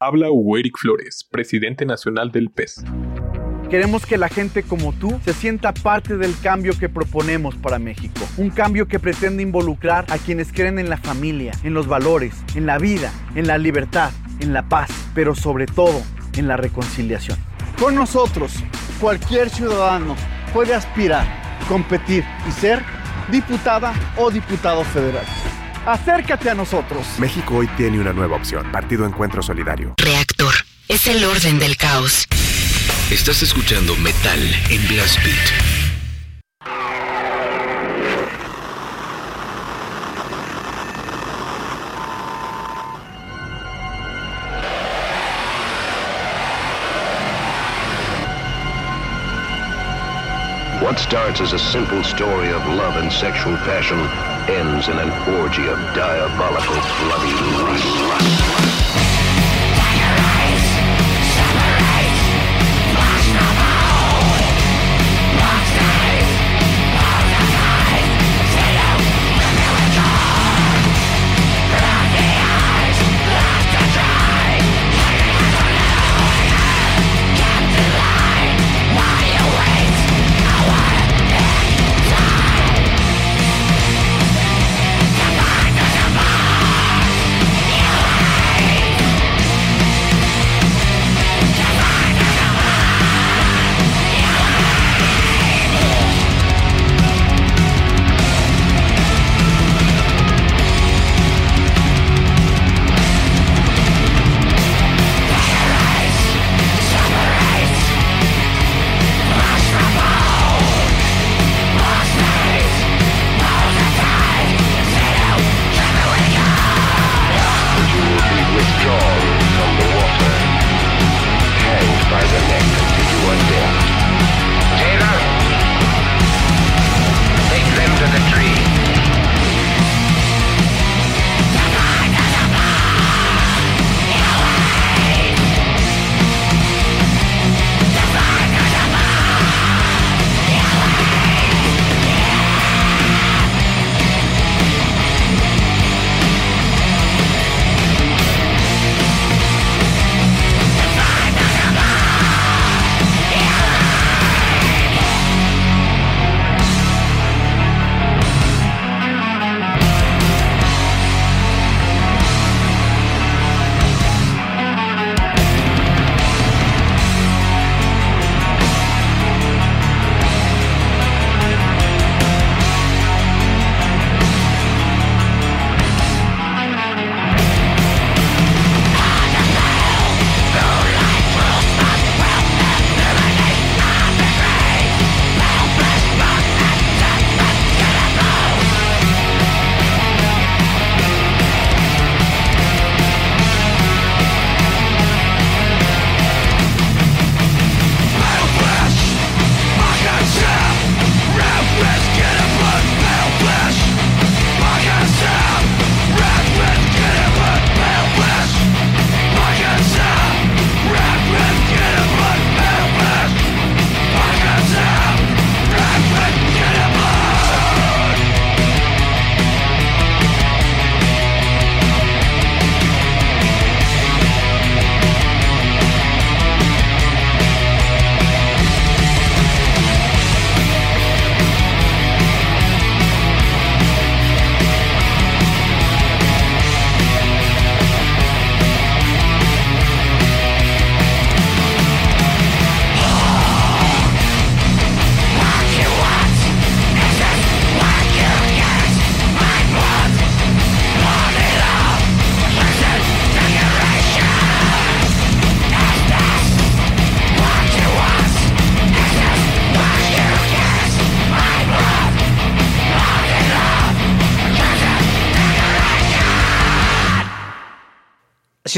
[0.00, 2.84] Habla Hugo Eric Flores, presidente nacional del PES.
[3.68, 8.20] Queremos que la gente como tú se sienta parte del cambio que proponemos para México.
[8.36, 12.66] Un cambio que pretende involucrar a quienes creen en la familia, en los valores, en
[12.66, 16.00] la vida, en la libertad, en la paz, pero sobre todo
[16.36, 17.38] en la reconciliación.
[17.78, 18.52] Con nosotros,
[19.00, 20.14] cualquier ciudadano
[20.52, 21.26] puede aspirar,
[21.68, 22.82] competir y ser
[23.32, 25.24] diputada o diputado federal.
[25.86, 27.06] Acércate a nosotros.
[27.18, 28.72] México hoy tiene una nueva opción.
[28.72, 29.94] Partido Encuentro Solidario.
[29.98, 30.54] Reactor.
[30.88, 32.26] Es el orden del caos.
[33.10, 34.40] Estás escuchando Metal
[34.70, 35.74] en Blast Beat.
[50.82, 53.98] What starts as a simple story of love and sexual passion
[54.48, 55.10] ends in an
[55.40, 59.43] orgy of diabolical, bloody lust.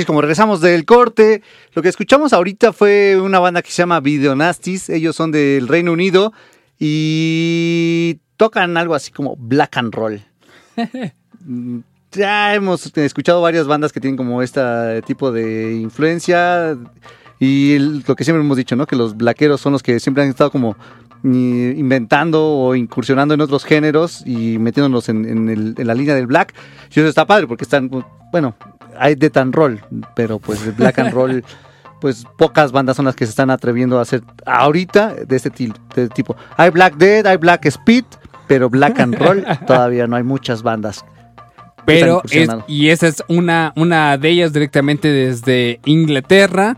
[0.05, 1.43] Como regresamos del corte.
[1.73, 4.90] Lo que escuchamos ahorita fue una banda que se llama Videonastis.
[4.90, 6.32] Ellos son del Reino Unido
[6.78, 10.20] y tocan algo así como black and roll.
[11.44, 11.78] Mm,
[12.12, 16.77] ya hemos escuchado varias bandas que tienen como este tipo de influencia
[17.39, 18.86] y lo que siempre hemos dicho, ¿no?
[18.86, 20.77] Que los blackeros son los que siempre han estado como
[21.23, 26.55] ni inventando o incursionando en otros géneros y metiéndonos en, en la línea del black.
[26.94, 27.90] Y eso está padre porque están,
[28.31, 28.55] bueno,
[28.98, 29.81] hay death and roll,
[30.14, 31.44] pero pues black and roll,
[32.01, 35.51] pues pocas bandas son las que se están atreviendo a hacer ahorita de este
[35.94, 36.36] de tipo.
[36.56, 38.05] Hay Black Death, hay Black Speed,
[38.47, 41.05] pero black and roll todavía no hay muchas bandas.
[41.85, 46.77] Pero es, y esa es una, una de ellas directamente desde Inglaterra.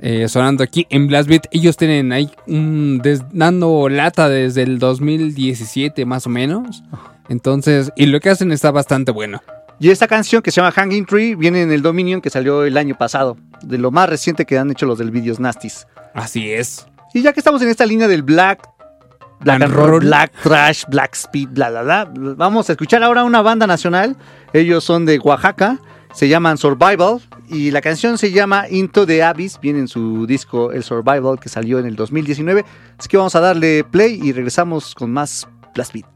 [0.00, 1.46] eh, sonando aquí en Blast Beat.
[1.50, 6.82] Ellos tienen ahí un des- dando lata desde el 2017 más o menos.
[7.28, 9.42] Entonces, y lo que hacen está bastante bueno.
[9.78, 12.76] Y esta canción que se llama Hanging Tree viene en el Dominion que salió el
[12.78, 15.86] año pasado, de lo más reciente que han hecho los del Videos Nasties.
[16.14, 16.86] Así es.
[17.12, 18.66] Y ya que estamos en esta línea del black,
[19.40, 20.00] black And roll.
[20.00, 24.16] black trash, black speed, bla, bla, bla, vamos a escuchar ahora una banda nacional.
[24.54, 25.78] Ellos son de Oaxaca,
[26.14, 30.72] se llaman Survival y la canción se llama Into the Abyss, viene en su disco
[30.72, 32.64] El Survival que salió en el 2019.
[32.98, 36.15] Así que vamos a darle play y regresamos con más Blast Beat.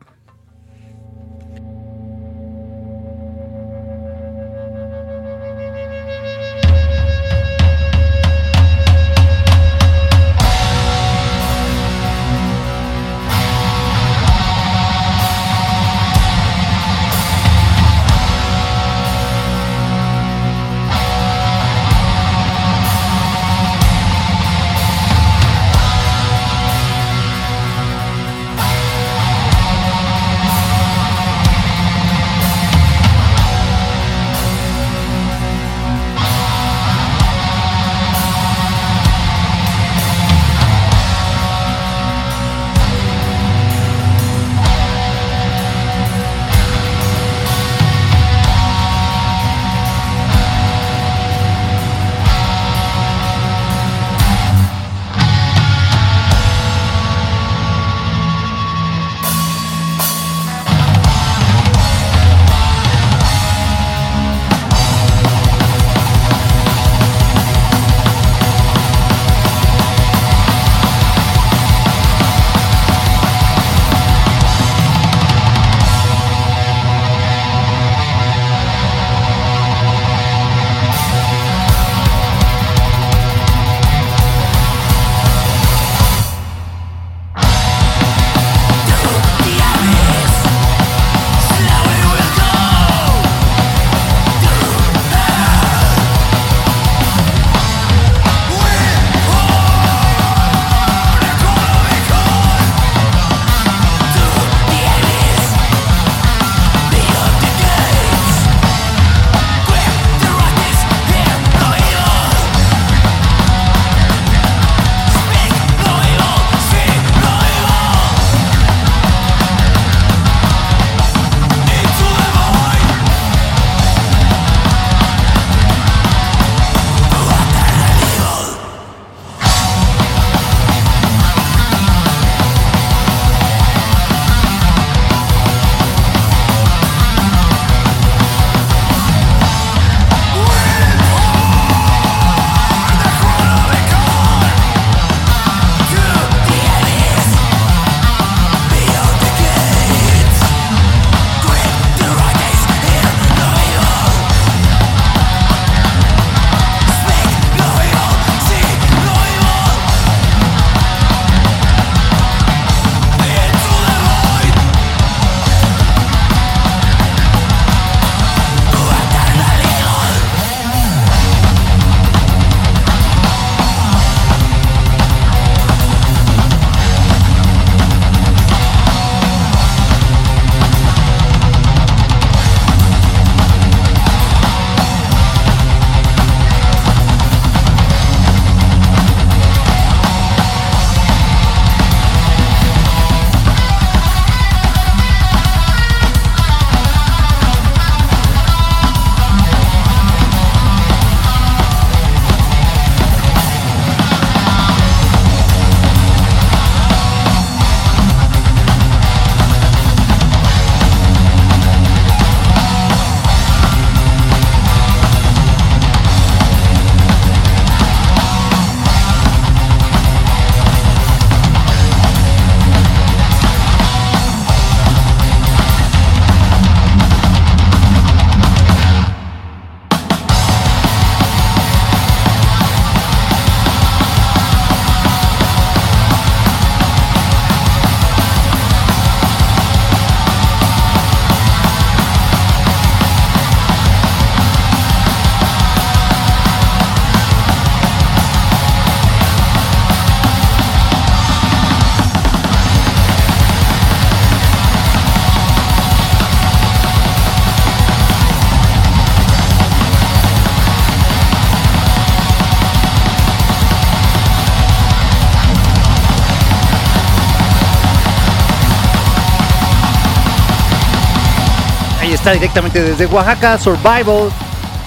[272.32, 274.30] Directamente desde Oaxaca, Survival,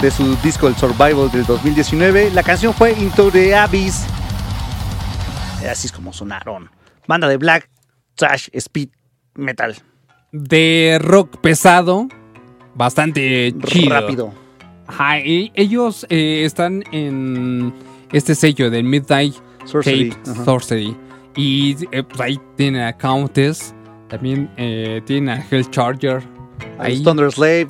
[0.00, 2.30] de su disco El Survival del 2019.
[2.30, 4.06] La canción fue Into the Abyss.
[5.70, 6.70] Así es como sonaron.
[7.06, 7.68] Banda de black,
[8.14, 8.88] trash, speed,
[9.34, 9.76] metal.
[10.32, 12.08] De rock pesado,
[12.74, 13.90] bastante chido.
[13.90, 14.34] Rápido.
[14.86, 17.74] Ajá, y ellos eh, están en
[18.10, 19.34] este sello del Midnight
[19.64, 20.44] Sorcery, Tape ajá.
[20.44, 20.96] Sorcery.
[21.36, 23.74] Y eh, pues ahí tienen a Countess,
[24.08, 25.68] también eh, tienen a Hell
[26.76, 27.00] Charger.
[27.00, 27.68] A Thunder Slave.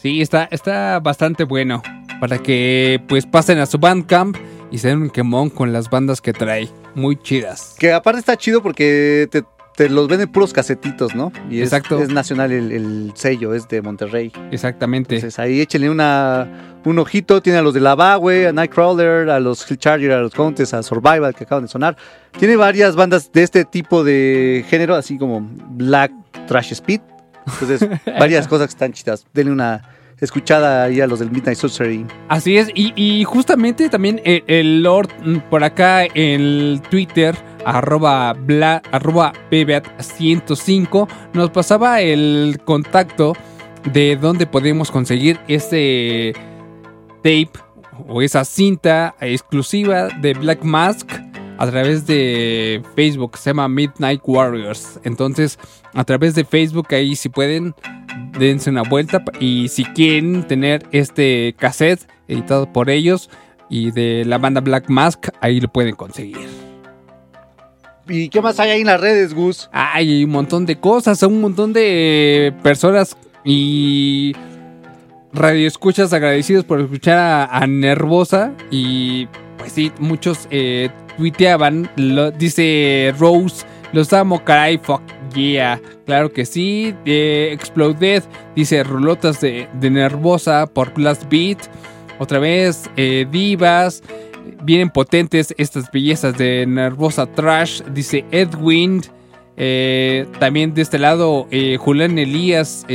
[0.00, 1.82] Sí, está, está bastante bueno.
[2.20, 4.36] Para que pues pasen a su Bandcamp
[4.70, 6.68] y se den un quemón con las bandas que trae.
[6.94, 7.74] Muy chidas.
[7.78, 9.44] Que aparte está chido porque te,
[9.76, 11.32] te los venden puros casetitos, ¿no?
[11.48, 12.00] Y Exacto.
[12.00, 14.32] es nacional el, el sello, es de Monterrey.
[14.50, 15.14] Exactamente.
[15.14, 17.40] Entonces ahí échenle una, un ojito.
[17.40, 20.74] Tiene a los de la Bagüe, a Nightcrawler, a los Hill Charger, a los Countes,
[20.74, 21.96] a Survival que acaban de sonar.
[22.38, 26.10] Tiene varias bandas de este tipo de género, así como Black
[26.46, 27.00] Trash Speed.
[27.60, 27.88] Entonces,
[28.18, 29.26] varias cosas que están chidas.
[29.32, 29.82] Denle una
[30.20, 32.04] escuchada ahí a los del Midnight Sorcery.
[32.28, 38.34] Así es, y, y justamente también el, el Lord mm, por acá en Twitter, arroba,
[38.34, 43.34] bla- arroba BBAT105, nos pasaba el contacto
[43.92, 46.32] de dónde podemos conseguir este
[47.18, 47.50] tape
[48.08, 51.08] o esa cinta exclusiva de Black Mask
[51.58, 55.00] a través de Facebook, se llama Midnight Warriors.
[55.02, 55.58] Entonces,
[55.92, 57.74] a través de Facebook, ahí si pueden,
[58.38, 59.22] dense una vuelta.
[59.40, 63.28] Y si quieren tener este cassette editado por ellos
[63.68, 66.48] y de la banda Black Mask, ahí lo pueden conseguir.
[68.08, 69.68] ¿Y qué más hay ahí en las redes, Gus?
[69.72, 74.32] Hay un montón de cosas, un montón de personas y
[75.32, 79.26] radioescuchas agradecidos por escuchar a, a Nervosa y
[79.58, 81.90] pues sí, muchos eh, tuiteaban,
[82.38, 85.02] dice Rose, los amo, caray, fuck
[85.34, 88.22] yeah, claro que sí, eh, Exploded,
[88.54, 91.58] dice rulotas de, Nervosa por Blast Beat,
[92.18, 94.02] otra vez, eh, Divas,
[94.62, 99.02] vienen potentes estas bellezas de Nervosa Trash, dice Edwin.
[99.56, 102.86] Eh, también de este lado, eh, Julián Elías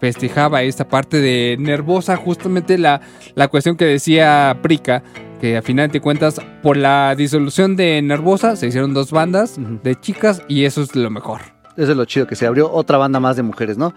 [0.00, 3.00] festejaba esta parte de Nervosa, justamente la,
[3.34, 5.02] la cuestión que decía Prica,
[5.44, 9.94] que a final de cuentas, por la disolución de Nervosa, se hicieron dos bandas de
[9.94, 11.42] chicas y eso es lo mejor.
[11.76, 13.92] Eso es lo chido, que se abrió otra banda más de mujeres, ¿no?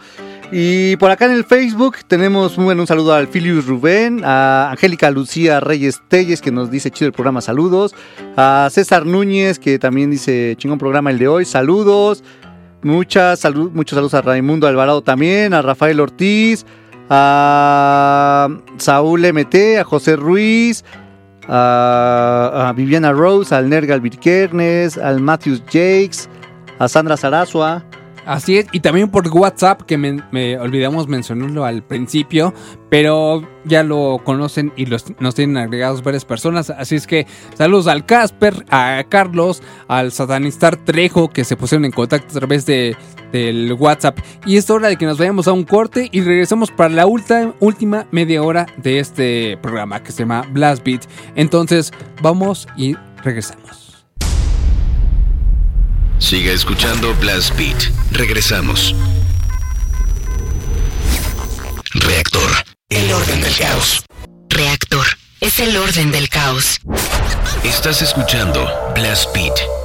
[0.51, 5.09] Y por acá en el Facebook tenemos bueno, un saludo al Filius Rubén, a Angélica
[5.09, 7.95] Lucía Reyes Telles, que nos dice chido el programa, saludos.
[8.35, 12.25] A César Núñez, que también dice chingón programa el de hoy, saludos.
[12.83, 13.41] Muchas
[13.71, 16.65] muchos saludos a Raimundo Alvarado también, a Rafael Ortiz,
[17.09, 20.83] a Saúl MT, a José Ruiz,
[21.47, 26.29] a, Viviana Rose, al Nergal Virkernes, al Matthews Jakes,
[26.79, 27.86] a Sandra Sarasua.
[28.27, 32.53] Así es, y también por WhatsApp, que me, olvidamos mencionarlo al principio,
[32.89, 36.69] pero ya lo conocen y los, nos tienen agregados varias personas.
[36.69, 37.25] Así es que
[37.55, 42.65] saludos al Casper, a Carlos, al Satanistar Trejo, que se pusieron en contacto a través
[42.65, 42.97] de,
[43.31, 44.19] del WhatsApp.
[44.45, 47.53] Y es hora de que nos vayamos a un corte y regresemos para la ulta-
[47.61, 51.05] última media hora de este programa que se llama Blast Beat.
[51.35, 53.86] Entonces, vamos y regresamos.
[56.19, 57.91] Siga escuchando Blast Beat.
[58.11, 58.95] Regresamos.
[61.93, 62.49] Reactor.
[62.89, 64.03] El orden del caos.
[64.49, 65.05] Reactor.
[65.39, 66.79] Es el orden del caos.
[67.63, 69.76] Estás escuchando Blast Beat.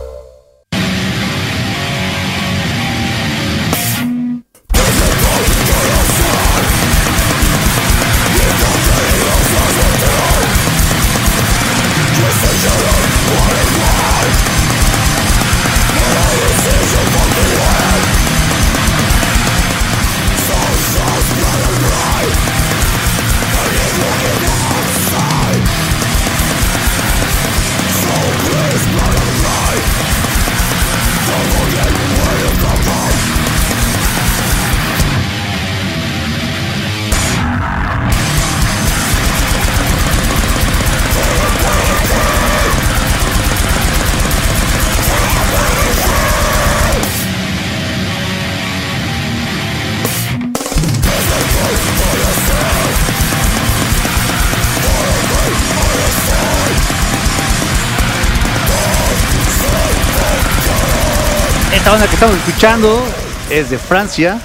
[61.93, 63.03] Esta banda que estamos escuchando
[63.51, 64.41] es de Francia.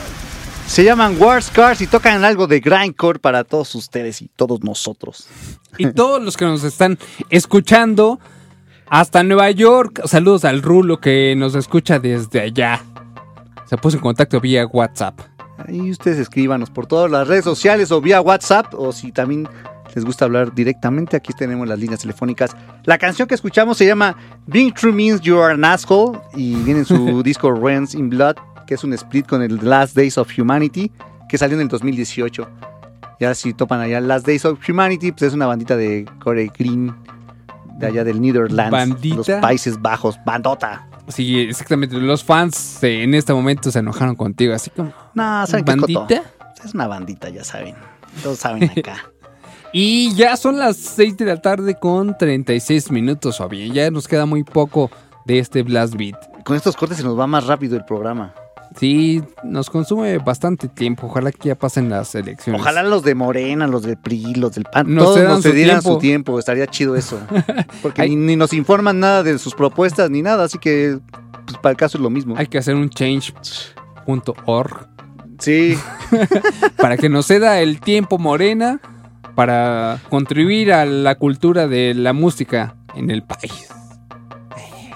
[0.66, 5.30] Se llaman War Scars y tocan algo de grindcore para todos ustedes y todos nosotros.
[5.78, 7.00] Y todos los que nos están
[7.30, 8.20] escuchando
[8.90, 12.84] hasta Nueva York, saludos al Rulo que nos escucha desde allá.
[13.70, 15.18] Se puso en contacto vía WhatsApp.
[15.58, 19.48] Ahí ustedes escríbanos por todas las redes sociales o vía WhatsApp o si también
[19.96, 22.56] les gusta hablar directamente, aquí tenemos las líneas telefónicas.
[22.84, 24.16] La canción que escuchamos se llama
[24.46, 28.36] Being True Means You Are an Asshole y viene en su disco Rents in Blood,
[28.66, 30.92] que es un split con el Last Days of Humanity,
[31.30, 32.48] que salió en el 2018.
[33.20, 36.96] Ya si topan allá Last Days of Humanity, pues es una bandita de Corey Green,
[37.80, 39.16] de allá del Netherlands, ¿Bandita?
[39.16, 40.88] los Países Bajos, bandota.
[41.08, 41.96] Sí, exactamente.
[41.96, 44.92] Los fans eh, en este momento se enojaron contigo, así como.
[45.14, 45.72] No, ¿saben qué?
[45.72, 46.24] ¿Bandita?
[46.64, 47.76] Es una bandita, ya saben.
[48.24, 49.12] Todos saben acá.
[49.74, 54.08] Y ya son las 6 de la tarde con 36 minutos, o bien, ya nos
[54.08, 54.90] queda muy poco
[55.26, 56.16] de este Blast Beat.
[56.44, 58.34] Con estos cortes se nos va más rápido el programa.
[58.80, 61.08] Sí, nos consume bastante tiempo.
[61.08, 62.62] Ojalá que ya pasen las elecciones.
[62.62, 65.80] Ojalá los de Morena, los del PRI, los del PAN, Nos todos nos su cedieran
[65.80, 65.94] tiempo.
[65.94, 66.40] su tiempo.
[66.40, 67.20] Estaría chido eso.
[67.82, 71.00] Porque ni, ni nos informan nada de sus propuestas ni nada, así que
[71.46, 72.36] pues, para el caso es lo mismo.
[72.38, 74.88] Hay que hacer un change.org.
[75.40, 75.78] Sí.
[76.78, 78.80] para que nos ceda el tiempo morena
[79.38, 83.68] para contribuir a la cultura de la música en el país.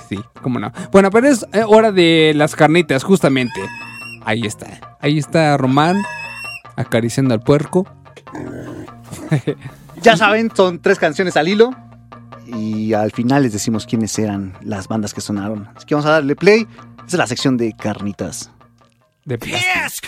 [0.10, 0.72] Sí, cómo no.
[0.92, 3.62] Bueno, pero es eh, hora de las carnitas, justamente.
[4.26, 4.98] Ahí está.
[5.00, 6.02] Ahí está Román
[6.76, 7.88] acariciando al puerco.
[10.02, 11.76] Ya saben, son tres canciones al hilo.
[12.48, 15.70] Y al final les decimos quiénes eran las bandas que sonaron.
[15.76, 16.66] Así que vamos a darle play.
[16.98, 18.50] Esa es la sección de carnitas.
[19.26, 20.02] De Yes,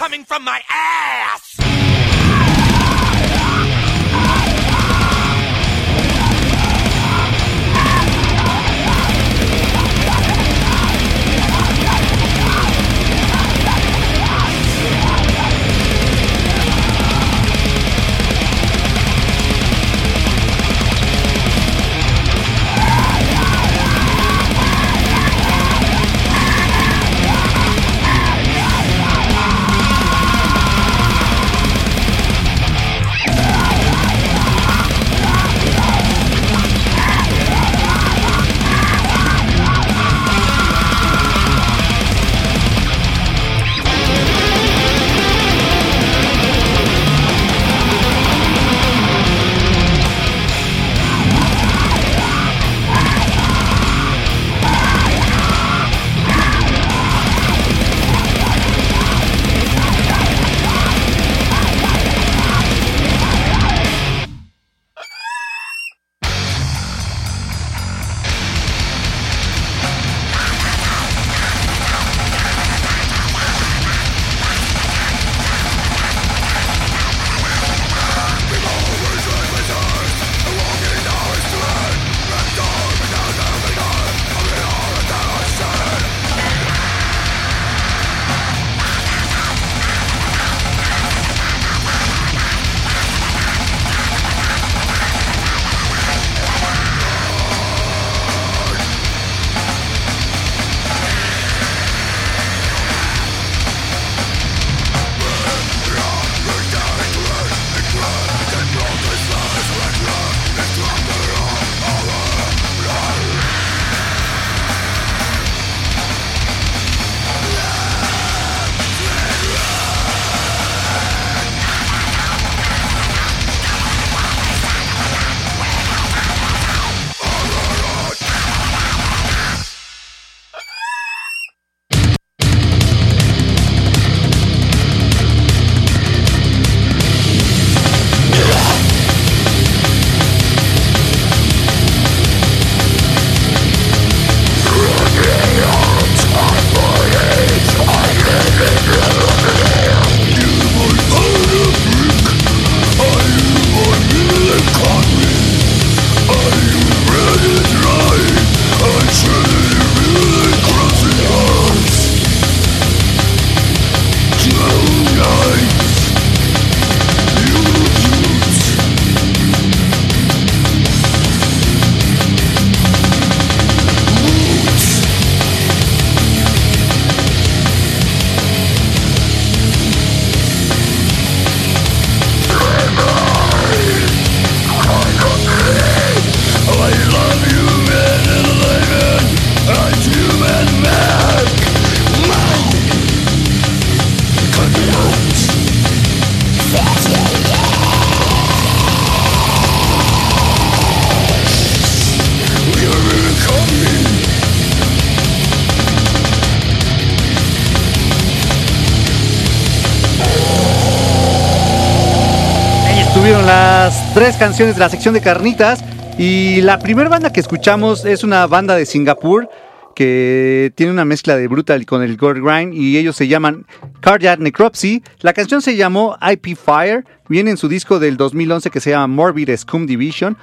[214.24, 215.84] tres canciones de la sección de carnitas.
[216.18, 219.50] Y la primera banda que escuchamos es una banda de Singapur
[219.98, 223.66] que tiene una mezcla de brutal con el gore grind y ellos se llaman
[224.00, 225.04] Cardiac Necropsy.
[225.20, 229.08] La canción se llamó IP Fire, viene en su disco del 2011 que se llama
[229.08, 230.38] Morbid Scum Division.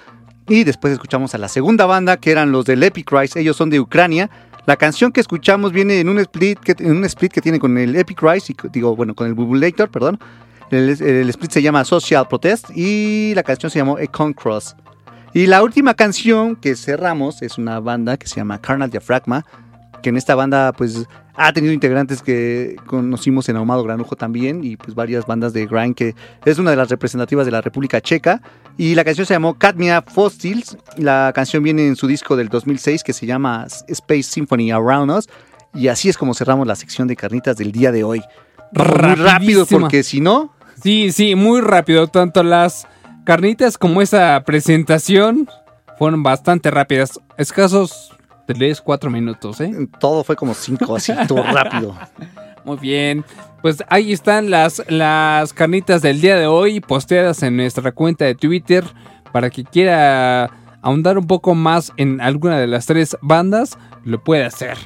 [0.46, 3.70] Y después escuchamos a la segunda banda que eran los del Epic Rise, ellos son
[3.70, 4.28] de Ucrania.
[4.66, 7.78] La canción que escuchamos viene en un split que, en un split que tiene con
[7.78, 10.20] el Epic Rise, y, digo, bueno, con el Bubulator, perdón.
[10.70, 14.76] El, el split se llama Social Protest y la canción se llamó Econ Cross.
[15.32, 19.44] Y la última canción que cerramos es una banda que se llama Carnal Diafragma,
[20.02, 21.06] que en esta banda pues
[21.36, 25.94] ha tenido integrantes que conocimos en Ahumado Granujo también y pues varias bandas de grind
[25.94, 26.14] que
[26.44, 28.42] es una de las representativas de la República Checa
[28.76, 33.02] y la canción se llamó Cadmia Fossils, la canción viene en su disco del 2006
[33.02, 35.28] que se llama Space Symphony Around Us
[35.74, 38.22] y así es como cerramos la sección de carnitas del día de hoy.
[38.72, 40.52] Muy rápido porque si no
[40.82, 42.06] Sí, sí, muy rápido.
[42.08, 42.86] Tanto las
[43.24, 45.48] carnitas como esa presentación
[45.98, 47.20] fueron bastante rápidas.
[47.36, 48.12] Escasos
[48.46, 49.72] 3, 4 minutos, ¿eh?
[49.98, 51.96] Todo fue como 5, así, todo rápido.
[52.64, 53.24] Muy bien.
[53.62, 58.34] Pues ahí están las, las carnitas del día de hoy posteadas en nuestra cuenta de
[58.34, 58.84] Twitter.
[59.32, 60.50] Para que quiera
[60.82, 64.76] ahondar un poco más en alguna de las tres bandas, lo puede hacer.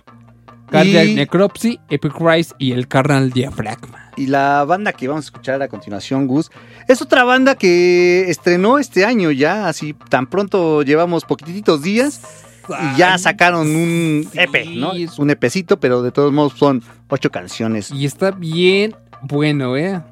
[0.70, 4.03] Cardiac Y- Necropsy, Epic Rise y el Carnal Diafragma.
[4.16, 6.50] Y la banda que vamos a escuchar a continuación, Gus,
[6.88, 12.20] es otra banda que estrenó este año ya, así tan pronto llevamos poquititos días
[12.68, 14.92] y ya sacaron un EP, ¿no?
[14.92, 17.90] Es un EPcito, pero de todos modos son ocho canciones.
[17.90, 20.02] Y está bien bueno, ¿eh?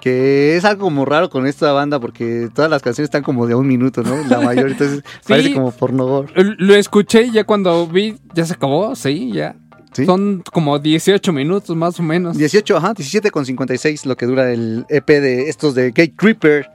[0.00, 3.54] Que es algo como raro con esta banda porque todas las canciones están como de
[3.54, 4.16] un minuto, ¿no?
[4.28, 6.30] La mayor, entonces parece como pornogor.
[6.34, 9.56] Lo escuché ya cuando vi, ya se acabó, sí, ya.
[10.06, 12.36] Son como 18 minutos más o menos.
[12.36, 16.68] 18, ajá, 17 con 56 lo que dura el EP de estos de Gate Creeper.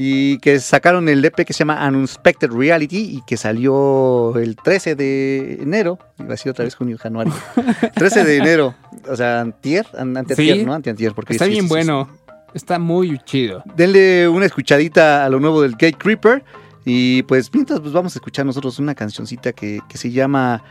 [0.00, 4.94] Y que sacaron el EP que se llama Unexpected Reality y que salió el 13
[4.94, 5.98] de enero.
[6.20, 7.32] Iba a decir otra vez junio, januario.
[7.96, 8.74] 13 de enero.
[9.10, 10.64] O sea, antier, an- anteantier, Sí.
[10.64, 10.72] ¿no?
[10.74, 12.08] Anteantier, porque Está bien bueno.
[12.54, 13.62] Está muy chido.
[13.76, 16.44] denle una escuchadita a lo nuevo del Gate Creeper.
[16.84, 20.62] Y pues mientras pues vamos a escuchar nosotros una cancioncita que, que se llama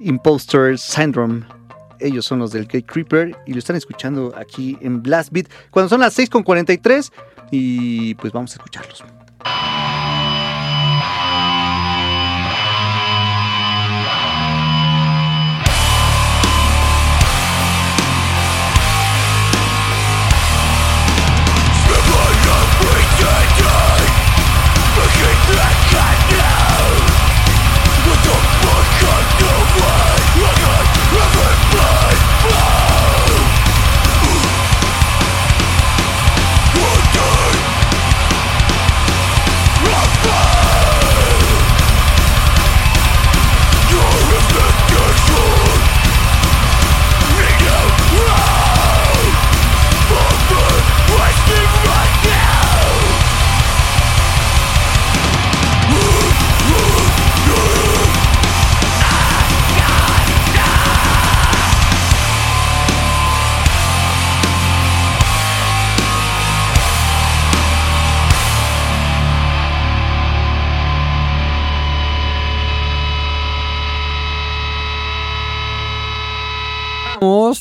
[0.00, 1.44] Imposter Syndrome.
[1.98, 5.88] Ellos son los del Gate Creeper y lo están escuchando aquí en Blast Beat cuando
[5.88, 7.10] son las 6.43
[7.50, 9.04] y pues vamos a escucharlos.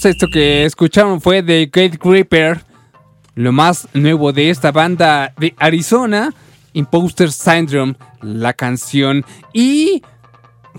[0.05, 2.63] Esto que escucharon fue de Gate Creeper,
[3.33, 6.31] lo más nuevo de esta banda de Arizona,
[6.73, 9.25] Imposter Syndrome, la canción.
[9.51, 10.03] Y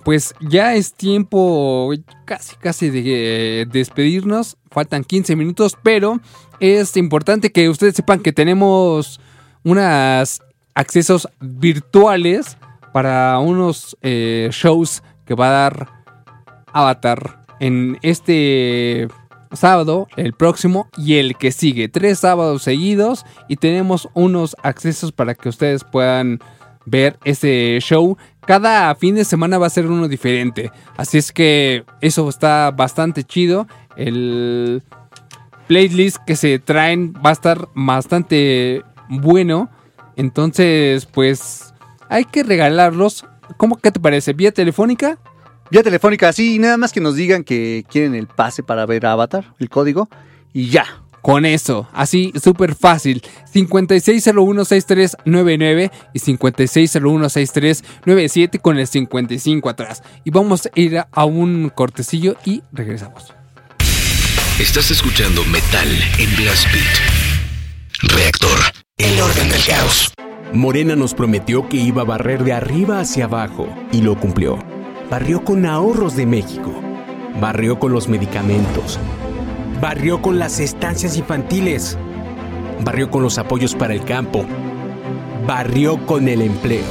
[0.04, 1.92] pues ya es tiempo
[2.24, 4.58] casi casi de eh, despedirnos.
[4.70, 6.20] Faltan 15 minutos, pero
[6.60, 9.20] es importante que ustedes sepan que tenemos
[9.64, 10.40] unos
[10.72, 12.56] accesos virtuales
[12.92, 15.88] para unos eh, shows que va a dar
[16.72, 19.08] Avatar en este
[19.52, 21.88] sábado, el próximo y el que sigue.
[21.88, 26.40] Tres sábados seguidos y tenemos unos accesos para que ustedes puedan
[26.84, 28.16] ver ese show.
[28.46, 30.70] Cada fin de semana va a ser uno diferente.
[30.96, 33.66] Así es que eso está bastante chido.
[33.96, 34.82] El
[35.66, 39.68] playlist que se traen va a estar bastante bueno.
[40.16, 41.74] Entonces, pues
[42.08, 43.26] hay que regalarlos.
[43.56, 44.32] ¿Cómo que te parece?
[44.32, 45.18] ¿Vía telefónica?
[45.70, 49.52] Vía telefónica, sí, nada más que nos digan que quieren el pase para ver Avatar,
[49.59, 50.09] el código,
[50.52, 51.02] y ya.
[51.22, 53.20] Con eso, así súper fácil.
[53.52, 60.05] 56016399 y 56016397 con el 55 atrás.
[60.22, 63.34] Y vamos a ir a un cortecillo y regresamos.
[64.60, 65.88] Estás escuchando Metal
[66.20, 66.97] en Blast Beat.
[68.14, 68.60] Reactor,
[68.97, 70.14] el orden del caos.
[70.52, 74.75] Morena nos prometió que iba a barrer de arriba hacia abajo y lo cumplió.
[75.10, 76.72] Barrió con ahorros de México.
[77.40, 78.98] Barrió con los medicamentos.
[79.80, 81.96] Barrió con las estancias infantiles.
[82.84, 84.44] Barrió con los apoyos para el campo.
[85.46, 86.84] Barrió con el empleo.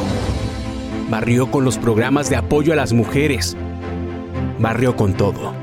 [1.10, 3.58] Barrió con los programas de apoyo a las mujeres.
[4.60, 5.54] Barrió con todo.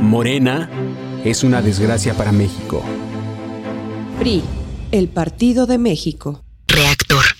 [0.00, 0.70] Morena
[1.24, 2.82] es una desgracia para México.
[4.18, 4.42] PRI,
[4.92, 6.42] el Partido de México.
[6.68, 7.39] Reactor.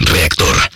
[0.00, 0.75] Reactor.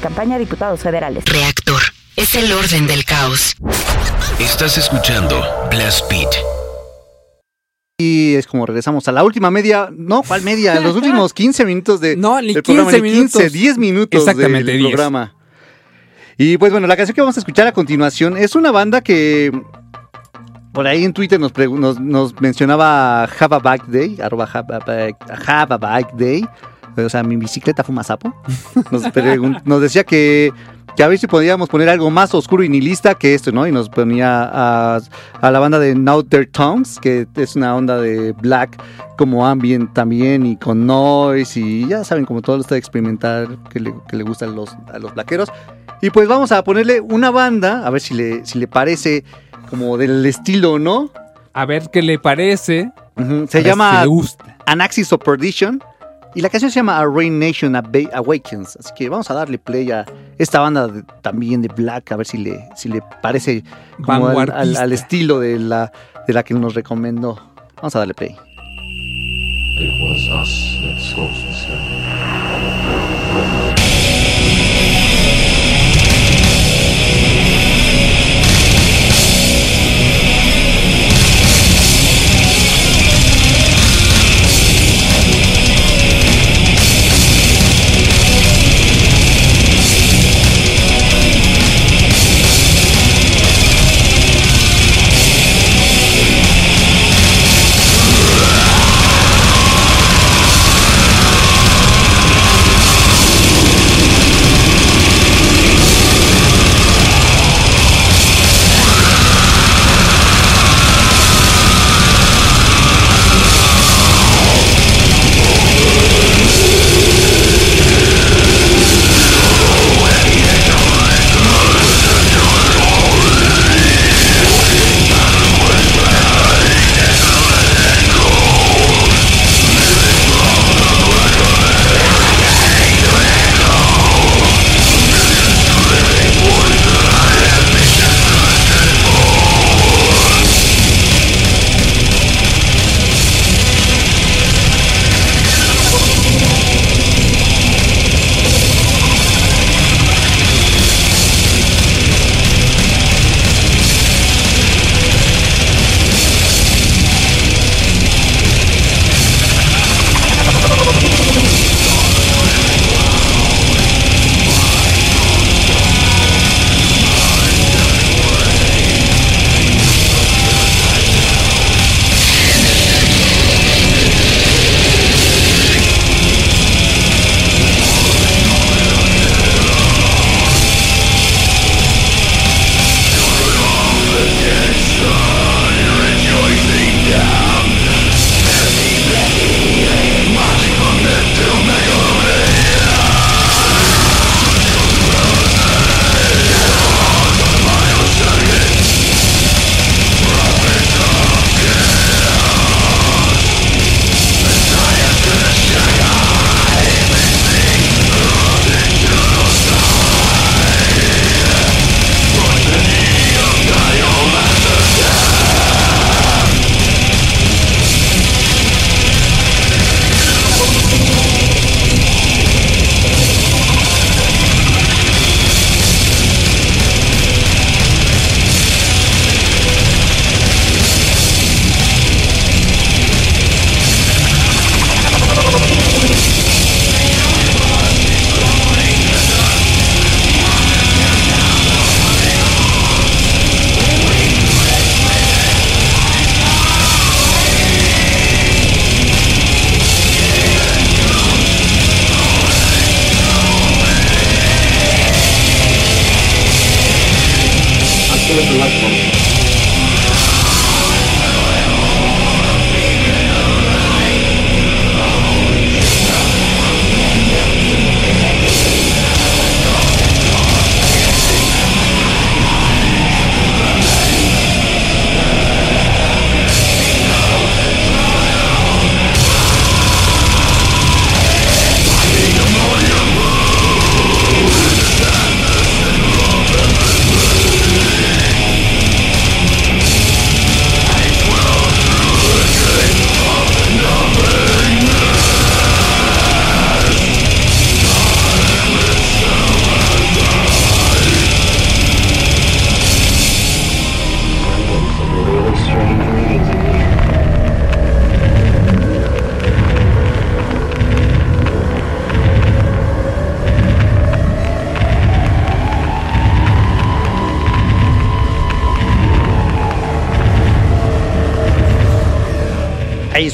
[0.00, 1.24] precampaña de diputados federales.
[1.26, 1.80] Reactor.
[2.16, 3.54] Es el orden del caos.
[4.38, 6.30] Estás escuchando Blast Beat.
[7.98, 10.80] Y es como regresamos a la última media, no, ¿cuál media?
[10.80, 13.42] Los últimos 15 minutos de, No, ni del 15 programa, ni minutos.
[13.42, 14.90] 15, 10 minutos Exactamente, del 10.
[14.94, 15.34] programa.
[16.38, 19.52] Y pues bueno, la canción que vamos a escuchar a continuación es una banda que
[20.72, 24.74] por ahí en Twitter nos, pregu- nos, nos mencionaba Have a Bike Day, arroba Have
[24.74, 25.16] a Bike,
[25.46, 26.46] Have a Bike Day,
[27.04, 28.34] o sea, mi bicicleta fuma sapo.
[28.90, 29.02] Nos,
[29.64, 30.52] nos decía que,
[30.96, 33.66] que a ver si podíamos poner algo más oscuro y nihilista que esto, ¿no?
[33.66, 35.00] Y nos ponía a,
[35.40, 38.80] a la banda de Now Their Tongues, que es una onda de black
[39.16, 43.80] como ambient también y con noise y ya saben, como todo esto de experimentar que
[43.80, 45.50] le, que le gusta a los, a los blackeros.
[46.02, 49.24] Y pues vamos a ponerle una banda, a ver si le, si le parece
[49.68, 51.10] como del estilo, ¿no?
[51.52, 52.90] A ver qué le parece.
[53.48, 54.38] Se A llama si.
[54.66, 55.82] Anaxis of Perdition.
[56.34, 58.76] Y la canción se llama A Rain Nation Awakens.
[58.76, 60.06] Así que vamos a darle play a
[60.38, 63.64] esta banda de- también de Black, a ver si le, si le parece
[64.04, 65.92] como al, al estilo de la,
[66.26, 67.38] de la que nos recomendó.
[67.76, 68.36] Vamos a darle play.
[69.82, 70.98] It was us that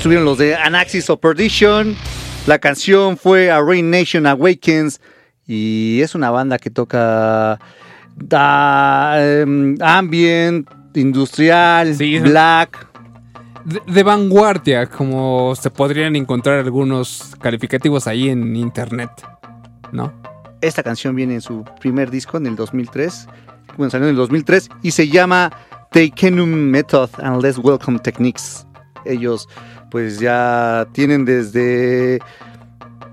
[0.07, 1.97] estuvieron los de Anaxis of Perdition.
[2.47, 5.01] La canción fue A Rain Nation Awakens.
[5.49, 7.59] Y es una banda que toca
[8.15, 12.87] da, em, ambient, industrial, black.
[13.65, 19.11] De, de vanguardia, como se podrían encontrar algunos calificativos ahí en internet,
[19.91, 20.13] ¿no?
[20.61, 23.27] Esta canción viene en su primer disco en el 2003.
[23.77, 25.51] Bueno, salió en el 2003 y se llama
[25.91, 28.65] Takenum Method and Less Welcome Techniques.
[29.05, 29.49] Ellos
[29.97, 32.19] pues ya tienen desde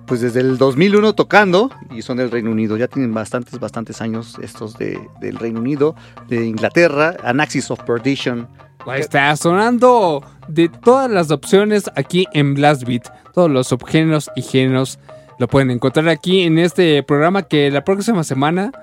[0.06, 2.76] pues desde el 2001 tocando y son del Reino Unido.
[2.76, 5.96] Ya tienen bastantes, bastantes años estos de, del Reino Unido,
[6.28, 8.50] de Inglaterra, Anaxis of Perdition.
[8.86, 13.08] Ahí está sonando de todas las opciones aquí en Blast Beat.
[13.34, 15.00] Todos los subgéneros y géneros
[15.40, 18.74] lo pueden encontrar aquí en este programa que la próxima semana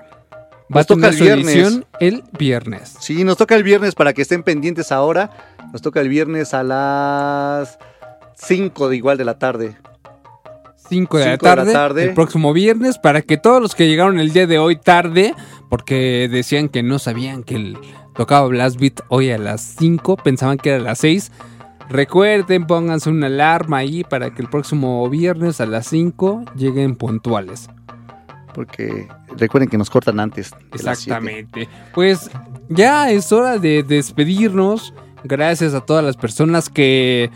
[0.75, 2.95] va a tener toca el su edición el viernes.
[2.99, 5.29] Sí, nos toca el viernes para que estén pendientes ahora.
[5.71, 7.77] Nos toca el viernes a las
[8.43, 9.77] 5 de igual de la tarde.
[10.89, 14.33] 5 de, de la tarde, el próximo viernes, para que todos los que llegaron el
[14.33, 15.33] día de hoy tarde,
[15.69, 17.77] porque decían que no sabían que el,
[18.13, 21.31] tocaba Blast Beat hoy a las 5, pensaban que era a las 6.
[21.89, 27.69] Recuerden, pónganse una alarma ahí para que el próximo viernes a las 5 lleguen puntuales.
[28.53, 29.07] Porque
[29.37, 30.53] recuerden que nos cortan antes.
[30.73, 31.69] Exactamente.
[31.93, 32.29] Pues
[32.69, 34.93] ya es hora de despedirnos.
[35.23, 37.29] Gracias a todas las personas que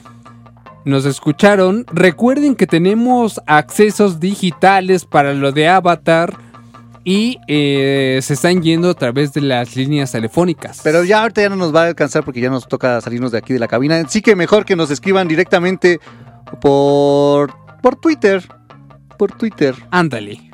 [0.86, 1.86] nos escucharon.
[1.92, 6.38] Recuerden que tenemos accesos digitales para lo de Avatar
[7.04, 10.82] y eh, se están yendo a través de las líneas telefónicas.
[10.84, 13.38] Pero ya ahorita ya no nos va a alcanzar porque ya nos toca salirnos de
[13.38, 14.04] aquí de la cabina.
[14.08, 16.00] Sí que mejor que nos escriban directamente
[16.62, 18.44] por, por Twitter.
[19.18, 19.76] Por Twitter.
[19.92, 20.52] Ándale.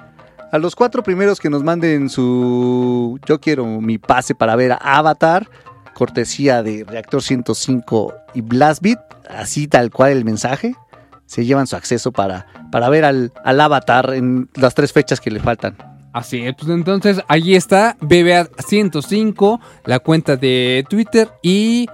[0.51, 4.77] A los cuatro primeros que nos manden su Yo quiero mi pase para ver a
[4.97, 5.47] Avatar,
[6.01, 8.99] cortesía de Reactor 105 y Blastbeat,
[9.29, 10.73] así tal cual el mensaje,
[11.27, 15.29] se llevan su acceso para, para ver al, al Avatar en las tres fechas que
[15.29, 15.77] le faltan.
[16.11, 21.87] Así es, pues entonces ahí está BBA105, la cuenta de Twitter y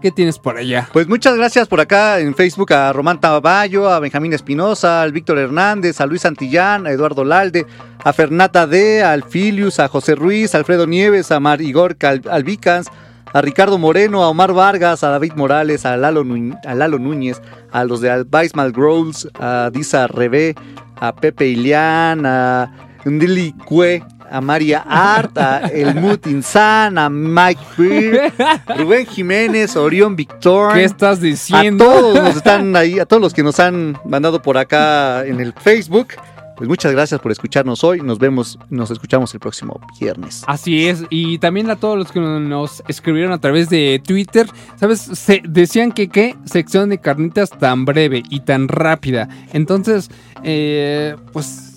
[0.00, 0.88] ¿qué tienes por allá?
[0.92, 5.38] Pues muchas gracias por acá en Facebook a Román Taballo, a Benjamín Espinosa, al Víctor
[5.38, 7.64] Hernández, a Luis Santillán, a Eduardo Lalde,
[8.02, 11.96] a Fernata D, a Alfilius, a José Ruiz, a Alfredo Nieves, a Mar Igor
[12.28, 12.88] Albicans,
[13.32, 17.40] a Ricardo Moreno, a Omar Vargas, a David Morales, a Lalo, Nu- a Lalo Núñez,
[17.70, 20.54] a los de Advice Malgrowls, a Disa Rebé,
[21.00, 22.70] a Pepe Ilián, a
[23.04, 28.32] Ndili Cue, a María Art, a Elmut Insan, a Mike Beer,
[28.78, 30.74] Rubén Jiménez, Orión Victor.
[30.74, 31.84] ¿Qué estás diciendo?
[31.84, 35.40] A todos los están ahí, a todos los que nos han mandado por acá en
[35.40, 36.08] el Facebook.
[36.62, 38.02] Pues muchas gracias por escucharnos hoy.
[38.02, 40.44] Nos vemos, nos escuchamos el próximo viernes.
[40.46, 45.00] Así es, y también a todos los que nos escribieron a través de Twitter, ¿sabes?
[45.00, 49.28] Se decían que qué sección de carnitas tan breve y tan rápida.
[49.52, 50.08] Entonces,
[50.44, 51.74] eh, pues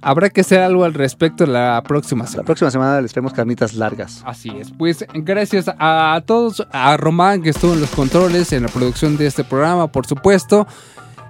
[0.00, 2.42] habrá que hacer algo al respecto la próxima semana.
[2.42, 4.24] La próxima semana les traemos carnitas largas.
[4.26, 8.68] Así es, pues gracias a todos, a Román que estuvo en los controles, en la
[8.70, 10.66] producción de este programa, por supuesto,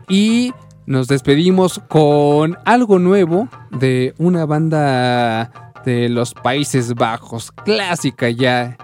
[0.09, 0.55] y
[0.87, 8.77] nos despedimos con algo nuevo de una banda de los Países Bajos, clásica ya.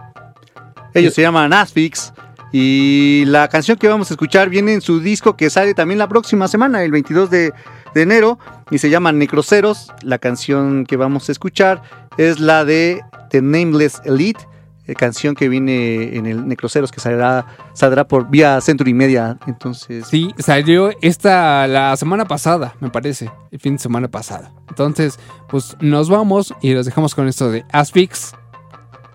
[0.94, 2.12] Ellos se llaman Asphyx
[2.52, 6.08] y la canción que vamos a escuchar viene en su disco que sale también la
[6.08, 7.52] próxima semana, el 22 de,
[7.94, 8.38] de enero,
[8.70, 9.90] y se llama Necroceros.
[10.02, 11.82] La canción que vamos a escuchar
[12.18, 13.00] es la de
[13.30, 14.46] The Nameless Elite,
[14.94, 19.38] canción que viene en el Necroceros que saldrá, saldrá por vía Century Media.
[19.46, 24.52] Entonces, Sí, salió esta la semana pasada, me parece, el fin de semana pasada.
[24.68, 28.32] Entonces, pues nos vamos y los dejamos con esto de Asphyx.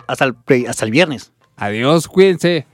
[0.07, 0.35] hasta el,
[0.67, 1.31] hasta el viernes.
[1.57, 2.65] Adiós, cuídense.